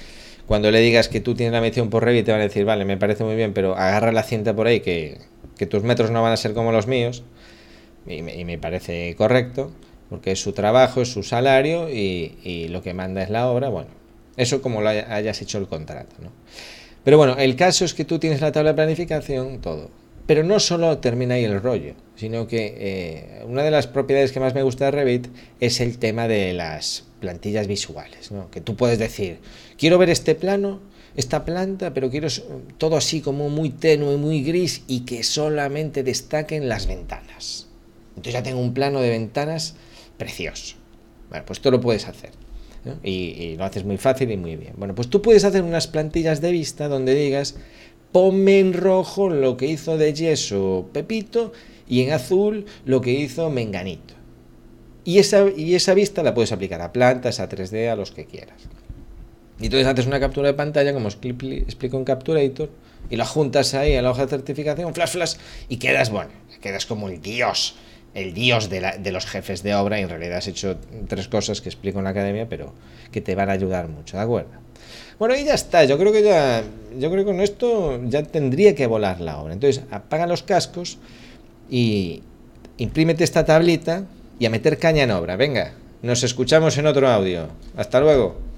cuando 0.47 0.71
le 0.71 0.81
digas 0.81 1.09
que 1.09 1.21
tú 1.21 1.35
tienes 1.35 1.53
la 1.53 1.61
medición 1.61 1.91
por 1.91 2.05
Revit, 2.05 2.25
te 2.25 2.33
van 2.33 2.41
a 2.41 2.45
decir, 2.45 2.65
vale, 2.65 2.87
me 2.87 2.97
parece 2.97 3.23
muy 3.23 3.37
bien, 3.37 3.53
pero 3.53 3.77
agarra 3.77 4.13
la 4.13 4.23
cinta 4.23 4.57
por 4.57 4.67
ahí, 4.67 4.81
que, 4.81 5.19
que 5.61 5.67
tus 5.67 5.83
metros 5.83 6.11
no 6.11 6.23
van 6.23 6.33
a 6.33 6.39
ser 6.39 6.55
como 6.55 6.73
los 6.73 6.87
míos, 6.87 7.23
y 8.07 8.23
me, 8.23 8.57
parece 8.57 9.15
correcto, 9.15 9.71
porque 10.09 10.33
es 10.33 10.41
su 10.41 10.55
trabajo, 10.55 11.03
es 11.03 11.13
su 11.13 11.23
salario 11.23 11.91
y, 11.91 12.67
lo 12.71 12.81
que 12.83 12.95
manda 12.95 13.23
es 13.23 13.29
la 13.29 13.47
obra, 13.47 13.69
bueno, 13.69 13.91
eso 14.39 14.63
como 14.63 14.81
lo 14.81 14.89
hayas 14.89 15.43
hecho 15.43 15.59
el 15.59 15.67
contrato, 15.67 16.17
¿no? 16.23 16.31
Pero 17.05 17.19
bueno, 17.19 17.37
el 17.37 17.57
caso 17.57 17.85
es 17.85 17.93
que 17.93 18.07
tú 18.07 18.19
tienes 18.19 18.41
la 18.41 18.53
tabla 18.53 18.71
de 18.71 18.77
planificación, 18.77 19.61
todo. 19.61 19.91
Pero 20.27 20.45
no 20.45 20.61
solo 20.61 20.97
termina 20.97 21.35
ahí 21.35 21.45
el 21.45 21.61
rollo, 21.61 21.93
sino 22.17 22.47
que 22.47 22.75
eh, 22.79 23.45
una 23.47 23.63
de 23.63 23.71
las 23.71 23.87
propiedades 23.87 24.33
que 24.33 24.41
más 24.41 24.55
me 24.55 24.63
gusta 24.63 24.87
de 24.87 24.93
Revit 24.93 25.27
es 25.61 25.81
el 25.83 25.99
tema 25.99 26.27
de 26.27 26.55
las 26.55 27.05
plantillas 27.21 27.67
visuales, 27.67 28.33
¿no? 28.33 28.51
Que 28.51 28.63
tú 28.63 28.77
puedes 28.77 28.99
decir, 28.99 29.41
quiero 29.77 29.99
ver 29.99 30.09
este 30.09 30.35
plano, 30.35 30.81
esta 31.17 31.45
planta, 31.45 31.93
pero 31.93 32.11
quiero 32.11 32.29
todo 32.79 32.97
así 32.97 33.21
como 33.21 33.49
muy 33.49 33.71
tenue, 33.71 34.17
muy 34.17 34.43
gris 34.43 34.83
y 34.87 35.01
que 35.01 35.23
solamente 35.23 36.03
destaquen 36.03 36.69
las 36.69 36.87
ventanas. 36.87 37.69
Entonces 38.11 38.33
ya 38.33 38.43
tengo 38.43 38.61
un 38.61 38.75
plano 38.75 39.01
de 39.01 39.11
ventanas 39.11 39.77
precioso. 40.17 40.77
Bueno, 41.31 41.45
pues 41.47 41.61
tú 41.61 41.71
lo 41.71 41.81
puedes 41.81 42.07
hacer. 42.07 42.31
Y, 43.03 43.57
lo 43.57 43.65
haces 43.65 43.85
muy 43.85 43.99
fácil 43.99 44.31
y 44.31 44.37
muy 44.37 44.57
bien. 44.57 44.73
Bueno, 44.77 44.95
pues 44.95 45.09
tú 45.09 45.21
puedes 45.21 45.45
hacer 45.45 45.63
unas 45.63 45.87
plantillas 45.87 46.41
de 46.41 46.51
vista 46.51 46.89
donde 46.89 47.15
digas, 47.15 47.57
ponme 48.13 48.59
en 48.59 48.73
rojo 48.73 49.29
lo 49.29 49.57
que 49.57 49.67
hizo 49.67 49.99
de 49.99 50.15
yeso 50.15 50.89
Pepito 50.93 51.53
y 51.89 52.03
en 52.03 52.13
azul 52.13 52.65
lo 52.85 53.01
que 53.01 53.13
hizo 53.13 53.51
Menganito. 53.51 54.15
Y 55.05 55.19
esa, 55.19 55.49
y 55.55 55.75
esa 55.75 55.95
vista 55.95 56.23
la 56.23 56.35
puedes 56.35 56.53
aplicar 56.53 56.81
a 56.81 56.93
plantas, 56.93 57.41
a 57.41 57.49
3D, 57.49 57.91
a 57.91 57.97
los 57.97 58.13
que 58.13 58.27
quieras. 58.27 58.63
Y 59.61 59.67
entonces 59.67 59.87
haces 59.87 60.07
una 60.07 60.21
captura 60.21 60.49
de 60.49 60.55
pantalla, 60.55 60.93
como 60.93 61.09
explico 61.09 61.97
en 61.97 62.05
Capturator, 62.05 62.71
y 63.11 63.17
la 63.17 63.27
juntas 63.27 63.75
ahí 63.75 63.93
en 63.93 64.05
la 64.05 64.11
hoja 64.11 64.23
de 64.23 64.29
certificación, 64.29 64.95
flash, 64.95 65.11
flash, 65.11 65.35
y 65.69 65.77
quedas, 65.77 66.11
bueno, 66.11 66.31
quedas 66.61 66.87
como 66.87 67.09
el 67.09 67.21
dios 67.21 67.77
el 68.15 68.35
dios 68.35 68.69
de, 68.69 69.13
los 69.13 69.27
jefes 69.27 69.63
de 69.63 69.75
obra 69.75 70.01
y 70.01 70.03
en 70.03 70.09
realidad 70.09 70.39
has 70.39 70.49
hecho 70.49 70.77
tres 71.09 71.29
cosas 71.29 71.61
que 71.61 71.69
explico 71.69 71.99
en 71.99 72.05
la 72.05 72.11
academia, 72.11 72.49
pero 72.49 72.73
que 73.13 73.21
te 73.21 73.35
van 73.35 73.51
a 73.51 73.53
ayudar 73.53 73.89
mucho, 73.89 74.17
¿de 74.17 74.23
acuerdo? 74.23 74.51
Bueno, 75.19 75.37
y 75.37 75.45
ya 75.45 75.55
está, 75.55 75.85
yo 75.85 75.99
creo 75.99 76.13
que 76.13 76.23
ya, 76.23 76.65
yo 76.99 77.11
creo 77.11 77.25
que 77.25 77.31
con 77.31 77.41
esto 77.41 78.01
ya 78.05 78.23
tendría 78.23 78.75
que 78.75 78.87
volar 78.87 79.21
la 79.21 79.39
obra. 79.39 79.53
Entonces, 79.53 79.85
apaga 79.91 80.27
los 80.27 80.43
cascos 80.43 80.99
y 81.69 82.23
imprímete 82.79 83.23
esta 83.23 83.45
tablita 83.45 84.05
y 84.39 84.47
a 84.47 84.51
meter 84.51 84.79
caña 84.79 85.03
en 85.05 85.11
obra. 85.11 85.37
Venga, 85.37 85.75
nos 86.03 86.23
escuchamos 86.25 86.79
en 86.79 86.87
otro 86.87 87.07
audio. 87.09 87.49
Hasta 87.77 88.01
luego. 88.01 88.50